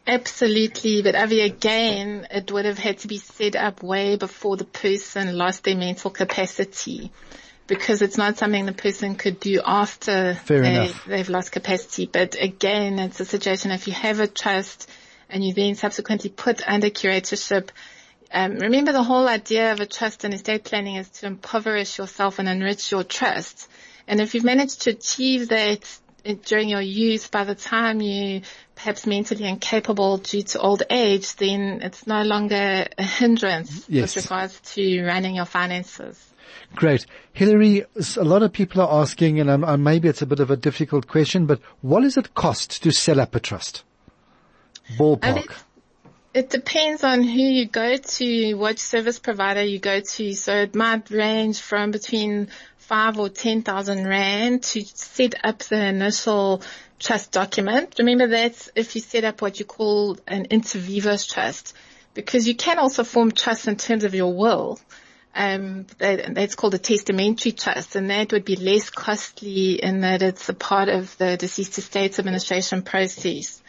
Absolutely, 0.07 1.01
but 1.01 1.15
Avi, 1.15 1.41
again, 1.41 2.27
it 2.31 2.53
would 2.53 2.67
have 2.67 2.79
had 2.79 2.99
to 2.99 3.09
be 3.09 3.17
set 3.17 3.57
up 3.57 3.83
way 3.83 4.17
before 4.17 4.57
the 4.57 4.65
person 4.65 5.37
lost 5.37 5.65
their 5.65 5.77
mental 5.77 6.11
capacity 6.11 7.11
because 7.67 8.03
it's 8.03 8.19
not 8.19 8.37
something 8.37 8.67
the 8.67 8.73
person 8.73 9.15
could 9.15 9.41
do 9.41 9.63
after 9.65 10.37
they, 10.47 10.93
they've 11.07 11.29
lost 11.31 11.53
capacity. 11.53 12.07
But 12.07 12.37
again, 12.39 12.99
it's 12.99 13.21
a 13.21 13.25
situation 13.25 13.71
if 13.71 13.87
you 13.87 13.95
have 13.95 14.21
a 14.21 14.27
trust 14.27 14.91
and 15.31 15.43
you 15.43 15.55
then 15.55 15.75
subsequently 15.75 16.29
put 16.29 16.67
under 16.69 16.91
curatorship, 16.91 17.71
um, 18.31 18.57
remember 18.57 18.93
the 18.93 19.03
whole 19.03 19.27
idea 19.27 19.73
of 19.73 19.81
a 19.81 19.87
trust 19.87 20.25
and 20.25 20.35
estate 20.35 20.65
planning 20.65 20.97
is 20.97 21.09
to 21.09 21.27
impoverish 21.27 21.97
yourself 21.99 22.39
and 22.39 22.49
enrich 22.49 22.93
your 22.93 23.05
trust. 23.05 23.69
And 24.07 24.21
if 24.21 24.35
you've 24.35 24.45
managed 24.45 24.83
to 24.83 24.91
achieve 24.91 25.49
that 25.49 25.99
during 26.43 26.69
your 26.69 26.81
youth, 26.81 27.31
by 27.31 27.45
the 27.45 27.55
time 27.55 28.01
you 28.01 28.43
perhaps 28.75 29.07
mentally 29.07 29.45
incapable 29.45 30.19
due 30.19 30.43
to 30.43 30.59
old 30.59 30.83
age, 30.91 31.37
then 31.37 31.81
it's 31.83 32.07
no 32.07 32.23
longer 32.23 32.87
a 32.97 33.03
hindrance 33.03 33.87
yes. 33.89 34.17
with 34.17 34.25
regards 34.25 34.61
to 34.75 35.05
running 35.05 35.37
your 35.37 35.45
finances. 35.45 36.33
Great. 36.75 37.07
Hilary, 37.33 37.85
a 38.17 38.25
lot 38.25 38.43
of 38.43 38.53
people 38.53 38.81
are 38.81 39.03
asking, 39.03 39.41
and 39.41 39.51
um, 39.65 39.83
maybe 39.83 40.09
it's 40.09 40.23
a 40.23 40.27
bit 40.27 40.41
of 40.41 40.51
a 40.51 40.57
difficult 40.57 41.07
question, 41.07 41.47
but 41.47 41.61
what 41.83 42.01
does 42.01 42.17
it 42.17 42.35
cost 42.35 42.83
to 42.83 42.91
set 42.91 43.19
up 43.19 43.35
a 43.35 43.41
trust? 43.41 43.85
Ballpark. 44.99 45.64
It 46.35 46.51
depends 46.51 47.05
on 47.05 47.23
who 47.23 47.43
you 47.43 47.67
go 47.67 47.97
to, 47.97 48.55
what 48.55 48.81
service 48.81 49.21
provider 49.21 49.63
you 49.63 49.79
go 49.79 50.01
to. 50.01 50.35
So 50.35 50.53
it 50.53 50.75
might 50.75 51.09
range 51.11 51.61
from 51.61 51.93
between 51.93 52.49
five 52.77 53.21
or 53.21 53.29
ten 53.29 53.63
thousand 53.63 54.05
rand 54.05 54.65
to 54.65 54.85
set 54.85 55.37
up 55.45 55.61
the 55.61 55.87
initial 55.87 56.61
trust 56.99 57.31
document. 57.31 57.95
Remember 58.01 58.27
that 58.27 58.69
if 58.75 58.97
you 58.97 59.01
set 59.01 59.23
up 59.23 59.43
what 59.43 59.61
you 59.61 59.65
call 59.65 60.19
an 60.27 60.49
inter 60.51 60.81
vivos 60.81 61.25
trust, 61.27 61.73
because 62.15 62.49
you 62.49 62.57
can 62.57 62.79
also 62.79 63.05
form 63.05 63.31
trust 63.31 63.69
in 63.69 63.77
terms 63.77 64.03
of 64.03 64.13
your 64.13 64.35
will. 64.35 64.81
Um, 65.37 65.87
that, 65.99 66.35
that's 66.35 66.55
called 66.55 66.75
a 66.75 66.79
testamentary 66.79 67.53
trust, 67.53 67.97
and 67.97 68.11
that 68.11 68.33
would 68.33 68.45
be 68.45 68.57
less 68.57 68.91
costly 68.91 69.83
in 69.83 70.01
that 70.03 70.23
it's 70.23 70.49
a 70.49 70.55
part 70.55 70.89
of 70.89 71.17
the 71.19 71.37
deceased 71.37 71.79
estates 71.79 72.19
administration 72.19 72.83
process. 72.83 73.61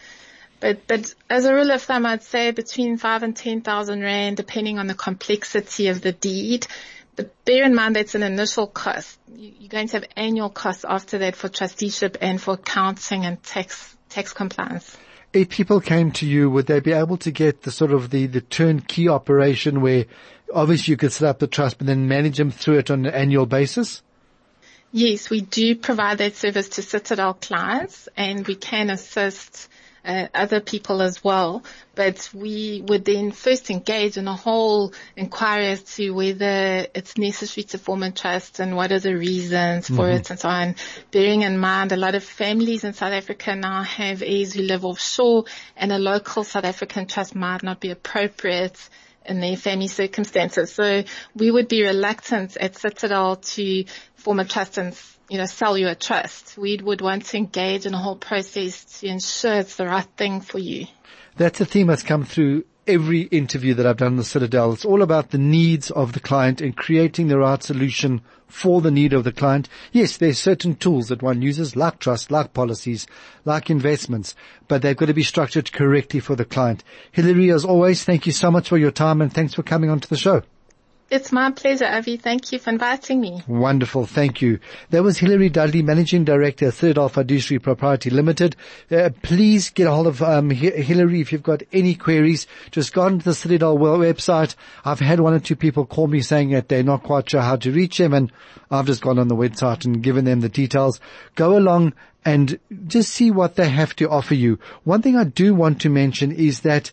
But, 0.65 0.87
but 0.87 1.13
as 1.29 1.45
a 1.45 1.53
rule 1.53 1.69
of 1.69 1.83
thumb, 1.83 2.07
I'd 2.07 2.23
say 2.23 2.49
between 2.49 2.97
five 2.97 3.21
and 3.21 3.35
ten 3.35 3.61
thousand 3.61 4.01
rand, 4.01 4.37
depending 4.37 4.79
on 4.79 4.87
the 4.87 4.95
complexity 4.95 5.89
of 5.89 6.01
the 6.01 6.11
deed. 6.11 6.65
But 7.15 7.45
bear 7.45 7.65
in 7.65 7.75
mind 7.75 7.95
that's 7.95 8.15
an 8.15 8.23
initial 8.23 8.65
cost. 8.65 9.19
You're 9.35 9.69
going 9.69 9.89
to 9.89 9.97
have 9.97 10.05
annual 10.15 10.49
costs 10.49 10.83
after 10.83 11.19
that 11.19 11.35
for 11.35 11.49
trusteeship 11.49 12.17
and 12.19 12.41
for 12.41 12.55
accounting 12.55 13.25
and 13.25 13.43
tax, 13.43 13.95
tax 14.09 14.33
compliance. 14.33 14.97
If 15.33 15.49
people 15.49 15.81
came 15.81 16.11
to 16.13 16.25
you, 16.25 16.49
would 16.49 16.65
they 16.65 16.79
be 16.79 16.93
able 16.93 17.17
to 17.17 17.29
get 17.29 17.61
the 17.61 17.69
sort 17.69 17.91
of 17.91 18.09
the, 18.09 18.25
the 18.25 18.41
turnkey 18.41 19.07
operation 19.07 19.81
where 19.81 20.05
obviously 20.51 20.93
you 20.93 20.97
could 20.97 21.11
set 21.11 21.29
up 21.29 21.37
the 21.37 21.45
trust 21.45 21.77
but 21.77 21.85
then 21.85 22.07
manage 22.07 22.37
them 22.37 22.49
through 22.49 22.79
it 22.79 22.89
on 22.89 23.05
an 23.05 23.13
annual 23.13 23.45
basis? 23.45 24.01
Yes, 24.91 25.29
we 25.29 25.41
do 25.41 25.75
provide 25.75 26.17
that 26.17 26.35
service 26.35 26.69
to 26.69 26.81
Citadel 26.81 27.35
clients 27.35 28.09
and 28.17 28.47
we 28.47 28.55
can 28.55 28.89
assist 28.89 29.69
uh, 30.05 30.27
other 30.33 30.59
people 30.59 31.01
as 31.01 31.23
well. 31.23 31.63
But 31.95 32.29
we 32.33 32.83
would 32.85 33.05
then 33.05 33.31
first 33.31 33.69
engage 33.69 34.17
in 34.17 34.27
a 34.27 34.35
whole 34.35 34.93
inquiry 35.15 35.67
as 35.67 35.83
to 35.95 36.11
whether 36.11 36.87
it's 36.93 37.17
necessary 37.17 37.63
to 37.65 37.77
form 37.77 38.03
a 38.03 38.11
trust 38.11 38.59
and 38.59 38.75
what 38.75 38.91
are 38.91 38.99
the 38.99 39.15
reasons 39.15 39.87
for 39.87 40.05
mm-hmm. 40.05 40.17
it 40.17 40.29
and 40.29 40.39
so 40.39 40.49
on. 40.49 40.75
Bearing 41.11 41.41
in 41.41 41.57
mind 41.57 41.91
a 41.91 41.97
lot 41.97 42.15
of 42.15 42.23
families 42.23 42.83
in 42.83 42.93
South 42.93 43.13
Africa 43.13 43.55
now 43.55 43.83
have 43.83 44.21
heirs 44.21 44.53
who 44.53 44.61
live 44.61 44.85
offshore 44.85 45.45
and 45.75 45.91
a 45.91 45.99
local 45.99 46.43
South 46.43 46.65
African 46.65 47.07
trust 47.07 47.33
might 47.33 47.63
not 47.63 47.79
be 47.79 47.91
appropriate 47.91 48.77
in 49.27 49.39
their 49.39 49.57
family 49.57 49.87
circumstances. 49.87 50.73
So 50.73 51.03
we 51.35 51.51
would 51.51 51.67
be 51.67 51.83
reluctant 51.83 52.57
at 52.57 52.77
Citadel 52.77 53.37
to 53.37 53.85
form 54.15 54.39
a 54.39 54.45
trust 54.45 54.77
and 54.77 54.95
you 55.29 55.37
know, 55.37 55.45
sell 55.45 55.77
you 55.77 55.87
a 55.87 55.95
trust. 55.95 56.57
We 56.57 56.77
would 56.77 57.01
want 57.01 57.25
to 57.25 57.37
engage 57.37 57.85
in 57.85 57.93
a 57.93 57.97
whole 57.97 58.15
process 58.15 58.99
to 58.99 59.07
ensure 59.07 59.55
it's 59.55 59.75
the 59.75 59.87
right 59.87 60.07
thing 60.17 60.41
for 60.41 60.59
you. 60.59 60.87
That's 61.35 61.59
a 61.61 61.65
theme 61.65 61.87
that's 61.87 62.03
come 62.03 62.23
through 62.23 62.65
every 62.87 63.21
interview 63.23 63.73
that 63.73 63.85
I've 63.85 63.97
done 63.97 64.13
in 64.13 64.17
the 64.17 64.23
Citadel. 64.23 64.73
It's 64.73 64.85
all 64.85 65.01
about 65.01 65.31
the 65.31 65.37
needs 65.37 65.89
of 65.91 66.13
the 66.13 66.19
client 66.19 66.61
and 66.61 66.75
creating 66.75 67.27
the 67.27 67.39
right 67.39 67.61
solution 67.61 68.21
for 68.47 68.81
the 68.81 68.91
need 68.91 69.13
of 69.13 69.23
the 69.23 69.31
client. 69.31 69.67
Yes, 69.91 70.17
there's 70.17 70.37
certain 70.37 70.75
tools 70.75 71.07
that 71.07 71.23
one 71.23 71.41
uses, 71.41 71.75
like 71.75 71.99
trust, 71.99 72.31
like 72.31 72.53
policies, 72.53 73.07
like 73.43 73.69
investments, 73.69 74.35
but 74.67 74.81
they've 74.81 74.95
got 74.95 75.07
to 75.07 75.13
be 75.13 75.23
structured 75.23 75.71
correctly 75.71 76.19
for 76.19 76.35
the 76.35 76.45
client. 76.45 76.83
Hilary, 77.11 77.51
as 77.51 77.65
always, 77.65 78.03
thank 78.03 78.25
you 78.25 78.31
so 78.31 78.51
much 78.51 78.69
for 78.69 78.77
your 78.77 78.91
time 78.91 79.21
and 79.21 79.33
thanks 79.33 79.53
for 79.53 79.63
coming 79.63 79.89
onto 79.89 80.07
the 80.07 80.17
show. 80.17 80.43
It's 81.11 81.31
my 81.31 81.51
pleasure, 81.51 81.85
Avi. 81.85 82.17
Thank 82.17 82.51
you 82.51 82.57
for 82.57 82.71
inviting 82.71 83.21
me. 83.21 83.43
Wonderful. 83.47 84.07
Thank 84.07 84.41
you. 84.41 84.59
That 84.89 85.03
was 85.03 85.19
Hilary 85.19 85.49
Dudley, 85.49 85.83
Managing 85.83 86.23
Director, 86.23 86.71
Third 86.71 86.95
Citadel 86.95 87.09
Fiduciary 87.09 87.59
Proprietary 87.59 88.15
Limited. 88.15 88.55
Uh, 88.89 89.11
please 89.21 89.69
get 89.69 89.85
a 89.85 89.91
hold 89.91 90.07
of 90.07 90.23
um, 90.23 90.49
Hilary 90.49 91.21
if 91.21 91.31
you've 91.31 91.43
got 91.43 91.61
any 91.71 91.93
queries. 91.93 92.47
Just 92.71 92.91
go 92.91 93.03
onto 93.03 93.23
the 93.23 93.35
Citadel 93.35 93.77
website. 93.77 94.55
I've 94.83 94.99
had 94.99 95.19
one 95.19 95.35
or 95.35 95.39
two 95.39 95.55
people 95.55 95.85
call 95.85 96.07
me 96.07 96.21
saying 96.21 96.49
that 96.51 96.69
they're 96.69 96.81
not 96.81 97.03
quite 97.03 97.29
sure 97.29 97.41
how 97.41 97.57
to 97.57 97.71
reach 97.71 97.99
him 97.99 98.11
and 98.13 98.31
I've 98.71 98.87
just 98.87 99.03
gone 99.03 99.19
on 99.19 99.27
the 99.27 99.35
website 99.35 99.85
and 99.85 100.01
given 100.01 100.25
them 100.25 100.41
the 100.41 100.49
details. 100.49 100.99
Go 101.35 101.55
along 101.55 101.93
and 102.25 102.59
just 102.87 103.11
see 103.11 103.29
what 103.29 103.55
they 103.55 103.69
have 103.69 103.95
to 103.97 104.09
offer 104.09 104.33
you. 104.33 104.57
One 104.83 105.03
thing 105.03 105.15
I 105.15 105.25
do 105.25 105.53
want 105.53 105.81
to 105.81 105.89
mention 105.89 106.31
is 106.31 106.61
that 106.61 106.91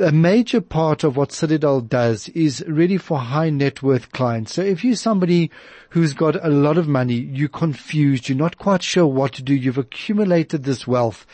a 0.00 0.10
major 0.10 0.60
part 0.60 1.04
of 1.04 1.16
what 1.16 1.32
Citadel 1.32 1.80
does 1.80 2.28
is 2.30 2.64
really 2.66 2.98
for 2.98 3.18
high 3.18 3.50
net 3.50 3.82
worth 3.82 4.10
clients. 4.12 4.54
So 4.54 4.62
if 4.62 4.84
you're 4.84 4.96
somebody 4.96 5.50
who's 5.90 6.12
got 6.12 6.44
a 6.44 6.50
lot 6.50 6.76
of 6.76 6.88
money, 6.88 7.14
you're 7.14 7.48
confused, 7.48 8.28
you're 8.28 8.36
not 8.36 8.58
quite 8.58 8.82
sure 8.82 9.06
what 9.06 9.32
to 9.34 9.42
do, 9.42 9.54
you've 9.54 9.78
accumulated 9.78 10.64
this 10.64 10.86
wealth 10.86 11.24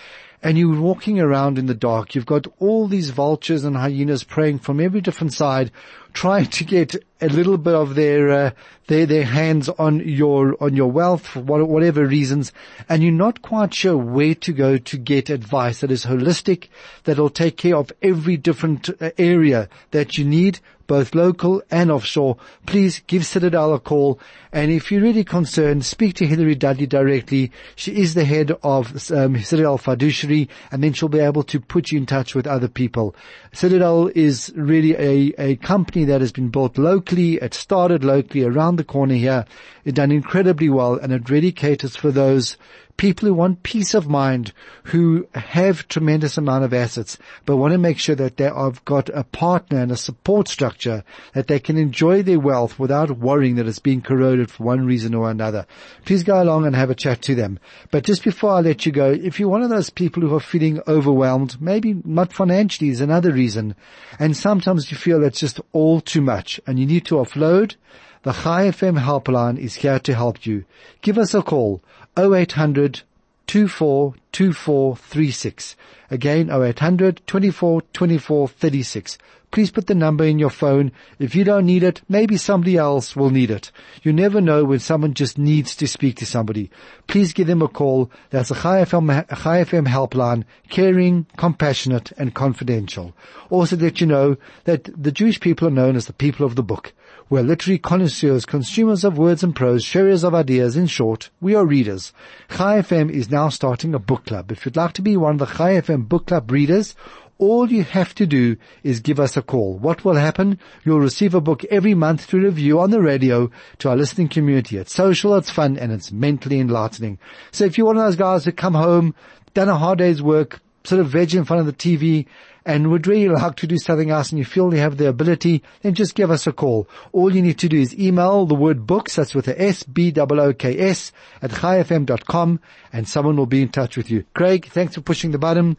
and 0.42 0.58
you're 0.58 0.80
walking 0.80 1.20
around 1.20 1.58
in 1.58 1.66
the 1.66 1.74
dark. 1.74 2.14
You've 2.14 2.26
got 2.26 2.46
all 2.58 2.88
these 2.88 3.10
vultures 3.10 3.64
and 3.64 3.76
hyenas 3.76 4.24
preying 4.24 4.58
from 4.58 4.80
every 4.80 5.00
different 5.00 5.32
side, 5.32 5.70
trying 6.12 6.46
to 6.46 6.64
get 6.64 6.96
a 7.20 7.28
little 7.28 7.58
bit 7.58 7.74
of 7.74 7.94
their 7.94 8.30
uh, 8.30 8.50
their 8.88 9.06
their 9.06 9.24
hands 9.24 9.68
on 9.68 10.00
your 10.00 10.56
on 10.60 10.74
your 10.74 10.90
wealth 10.90 11.26
for 11.26 11.40
whatever 11.40 12.06
reasons, 12.06 12.52
and 12.88 13.02
you're 13.02 13.12
not 13.12 13.42
quite 13.42 13.72
sure 13.72 13.96
where 13.96 14.34
to 14.34 14.52
go 14.52 14.78
to 14.78 14.98
get 14.98 15.30
advice 15.30 15.80
that 15.80 15.92
is 15.92 16.04
holistic, 16.04 16.68
that'll 17.04 17.30
take 17.30 17.56
care 17.56 17.76
of 17.76 17.92
every 18.02 18.36
different 18.36 18.90
uh, 19.00 19.10
area 19.18 19.68
that 19.92 20.18
you 20.18 20.24
need 20.24 20.58
both 20.92 21.14
local 21.14 21.62
and 21.70 21.90
offshore, 21.90 22.36
please 22.66 23.00
give 23.06 23.24
Citadel 23.24 23.72
a 23.72 23.80
call. 23.80 24.20
And 24.52 24.70
if 24.70 24.92
you're 24.92 25.00
really 25.00 25.24
concerned, 25.24 25.86
speak 25.86 26.16
to 26.16 26.26
Hilary 26.26 26.54
Dudley 26.54 26.86
directly. 26.86 27.50
She 27.76 27.96
is 27.96 28.12
the 28.12 28.26
head 28.26 28.52
of 28.62 29.10
um, 29.10 29.40
Citadel 29.40 29.78
Fiduciary, 29.78 30.50
and 30.70 30.84
then 30.84 30.92
she'll 30.92 31.08
be 31.08 31.20
able 31.20 31.44
to 31.44 31.58
put 31.60 31.90
you 31.92 31.96
in 31.96 32.04
touch 32.04 32.34
with 32.34 32.46
other 32.46 32.68
people. 32.68 33.16
Citadel 33.54 34.10
is 34.14 34.52
really 34.54 34.94
a, 34.96 35.32
a 35.38 35.56
company 35.56 36.04
that 36.04 36.20
has 36.20 36.30
been 36.30 36.50
built 36.50 36.76
locally. 36.76 37.36
It 37.36 37.54
started 37.54 38.04
locally 38.04 38.44
around 38.44 38.76
the 38.76 38.84
corner 38.84 39.14
here. 39.14 39.46
It's 39.84 39.96
done 39.96 40.12
incredibly 40.12 40.68
well, 40.68 40.94
and 40.94 41.12
it 41.12 41.28
really 41.28 41.50
caters 41.50 41.96
for 41.96 42.12
those 42.12 42.56
people 42.96 43.26
who 43.26 43.34
want 43.34 43.62
peace 43.62 43.94
of 43.94 44.08
mind, 44.08 44.52
who 44.84 45.26
have 45.34 45.88
tremendous 45.88 46.38
amount 46.38 46.62
of 46.62 46.72
assets, 46.72 47.18
but 47.44 47.56
want 47.56 47.72
to 47.72 47.78
make 47.78 47.98
sure 47.98 48.14
that 48.14 48.36
they 48.36 48.44
have 48.44 48.84
got 48.84 49.08
a 49.08 49.24
partner 49.24 49.78
and 49.80 49.90
a 49.90 49.96
support 49.96 50.46
structure 50.46 51.02
that 51.34 51.48
they 51.48 51.58
can 51.58 51.76
enjoy 51.76 52.22
their 52.22 52.38
wealth 52.38 52.78
without 52.78 53.18
worrying 53.18 53.56
that 53.56 53.66
it's 53.66 53.78
being 53.78 54.02
corroded 54.02 54.50
for 54.50 54.62
one 54.62 54.86
reason 54.86 55.14
or 55.14 55.30
another. 55.30 55.66
Please 56.04 56.22
go 56.22 56.40
along 56.40 56.64
and 56.66 56.76
have 56.76 56.90
a 56.90 56.94
chat 56.94 57.22
to 57.22 57.34
them. 57.34 57.58
But 57.90 58.04
just 58.04 58.22
before 58.22 58.50
I 58.52 58.60
let 58.60 58.86
you 58.86 58.92
go, 58.92 59.10
if 59.10 59.40
you're 59.40 59.48
one 59.48 59.62
of 59.62 59.70
those 59.70 59.90
people 59.90 60.22
who 60.22 60.34
are 60.36 60.40
feeling 60.40 60.80
overwhelmed, 60.86 61.60
maybe 61.60 62.00
not 62.04 62.32
financially 62.32 62.90
is 62.90 63.00
another 63.00 63.32
reason, 63.32 63.74
and 64.18 64.36
sometimes 64.36 64.90
you 64.90 64.96
feel 64.96 65.24
it's 65.24 65.40
just 65.40 65.60
all 65.72 66.00
too 66.00 66.20
much 66.20 66.60
and 66.66 66.78
you 66.78 66.86
need 66.86 67.06
to 67.06 67.16
offload, 67.16 67.74
the 68.22 68.32
Chai 68.32 68.68
FM 68.68 69.00
helpline 69.00 69.58
is 69.58 69.74
here 69.76 69.98
to 69.98 70.14
help 70.14 70.44
you. 70.46 70.64
Give 71.00 71.16
us 71.18 71.34
a 71.34 71.42
call 71.42 71.82
0800 72.16 73.02
242436. 73.48 75.76
Again, 76.10 76.50
0800 76.50 77.22
24 77.26 77.82
24 77.92 78.48
36. 78.48 79.18
Please 79.52 79.70
put 79.70 79.86
the 79.86 79.94
number 79.94 80.24
in 80.24 80.38
your 80.38 80.50
phone. 80.50 80.90
If 81.18 81.34
you 81.34 81.44
don't 81.44 81.66
need 81.66 81.82
it, 81.82 82.00
maybe 82.08 82.38
somebody 82.38 82.78
else 82.78 83.14
will 83.14 83.28
need 83.28 83.50
it. 83.50 83.70
You 84.02 84.12
never 84.12 84.40
know 84.40 84.64
when 84.64 84.78
someone 84.78 85.12
just 85.12 85.36
needs 85.36 85.76
to 85.76 85.86
speak 85.86 86.16
to 86.16 86.26
somebody. 86.26 86.70
Please 87.06 87.34
give 87.34 87.46
them 87.46 87.60
a 87.60 87.68
call. 87.68 88.10
That's 88.30 88.50
a 88.50 88.54
Chai 88.54 88.82
FM, 88.82 89.28
Chai 89.28 89.62
FM 89.62 89.86
helpline, 89.86 90.44
caring, 90.70 91.26
compassionate, 91.36 92.12
and 92.16 92.34
confidential. 92.34 93.14
Also 93.50 93.76
that 93.76 94.00
you 94.00 94.06
know 94.06 94.38
that 94.64 94.84
the 95.00 95.12
Jewish 95.12 95.38
people 95.38 95.68
are 95.68 95.70
known 95.70 95.96
as 95.96 96.06
the 96.06 96.14
people 96.14 96.46
of 96.46 96.56
the 96.56 96.62
book. 96.62 96.94
We're 97.32 97.42
literary 97.42 97.78
connoisseurs, 97.78 98.44
consumers 98.44 99.04
of 99.04 99.16
words 99.16 99.42
and 99.42 99.56
prose, 99.56 99.84
sharers 99.84 100.22
of 100.22 100.34
ideas. 100.34 100.76
In 100.76 100.86
short, 100.86 101.30
we 101.40 101.54
are 101.54 101.64
readers. 101.64 102.12
Chai 102.50 102.80
FM 102.80 103.10
is 103.10 103.30
now 103.30 103.48
starting 103.48 103.94
a 103.94 103.98
book 103.98 104.26
club. 104.26 104.52
If 104.52 104.66
you'd 104.66 104.76
like 104.76 104.92
to 104.94 105.02
be 105.02 105.16
one 105.16 105.32
of 105.32 105.38
the 105.38 105.54
Chai 105.56 105.80
FM 105.80 106.08
book 106.08 106.26
club 106.26 106.50
readers, 106.50 106.94
all 107.42 107.72
you 107.72 107.82
have 107.82 108.14
to 108.14 108.24
do 108.24 108.56
is 108.84 109.00
give 109.00 109.18
us 109.18 109.36
a 109.36 109.42
call. 109.42 109.76
What 109.76 110.04
will 110.04 110.14
happen? 110.14 110.60
You'll 110.84 111.00
receive 111.00 111.34
a 111.34 111.40
book 111.40 111.64
every 111.64 111.92
month 111.92 112.28
to 112.28 112.38
review 112.38 112.78
on 112.78 112.92
the 112.92 113.02
radio 113.02 113.50
to 113.78 113.90
our 113.90 113.96
listening 113.96 114.28
community. 114.28 114.76
It's 114.76 114.94
social, 114.94 115.34
it's 115.34 115.50
fun, 115.50 115.76
and 115.76 115.90
it's 115.90 116.12
mentally 116.12 116.60
enlightening. 116.60 117.18
So 117.50 117.64
if 117.64 117.76
you're 117.76 117.88
one 117.88 117.96
of 117.96 118.04
those 118.04 118.14
guys 118.14 118.44
who 118.44 118.52
come 118.52 118.74
home, 118.74 119.16
done 119.54 119.68
a 119.68 119.76
hard 119.76 119.98
day's 119.98 120.22
work, 120.22 120.60
sort 120.84 121.00
of 121.00 121.08
veg 121.08 121.34
in 121.34 121.44
front 121.44 121.58
of 121.58 121.66
the 121.66 121.72
TV 121.72 122.26
and 122.64 122.92
would 122.92 123.08
really 123.08 123.28
like 123.28 123.56
to 123.56 123.66
do 123.66 123.76
something 123.76 124.10
else 124.10 124.30
and 124.30 124.38
you 124.38 124.44
feel 124.44 124.72
you 124.72 124.78
have 124.78 124.96
the 124.96 125.08
ability, 125.08 125.64
then 125.82 125.94
just 125.94 126.14
give 126.14 126.30
us 126.30 126.46
a 126.46 126.52
call. 126.52 126.88
All 127.10 127.34
you 127.34 127.42
need 127.42 127.58
to 127.58 127.68
do 127.68 127.80
is 127.80 127.98
email 127.98 128.46
the 128.46 128.54
word 128.54 128.86
books, 128.86 129.16
that's 129.16 129.34
with 129.34 129.48
a 129.48 129.60
S, 129.60 129.82
B-O-O-K-S 129.82 131.12
at 131.42 131.50
chaifm.com 131.50 132.60
and 132.92 133.08
someone 133.08 133.36
will 133.36 133.46
be 133.46 133.62
in 133.62 133.68
touch 133.68 133.96
with 133.96 134.10
you. 134.10 134.24
Craig, 134.32 134.66
thanks 134.66 134.94
for 134.94 135.00
pushing 135.00 135.32
the 135.32 135.38
button. 135.38 135.76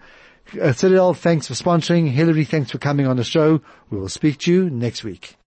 Uh, 0.59 0.71
Citadel, 0.71 1.13
thanks 1.13 1.47
for 1.47 1.53
sponsoring. 1.53 2.11
Hilary, 2.11 2.45
thanks 2.45 2.71
for 2.71 2.77
coming 2.77 3.07
on 3.07 3.17
the 3.17 3.23
show. 3.23 3.61
We 3.89 3.97
will 3.97 4.09
speak 4.09 4.39
to 4.39 4.51
you 4.51 4.69
next 4.69 5.03
week. 5.03 5.37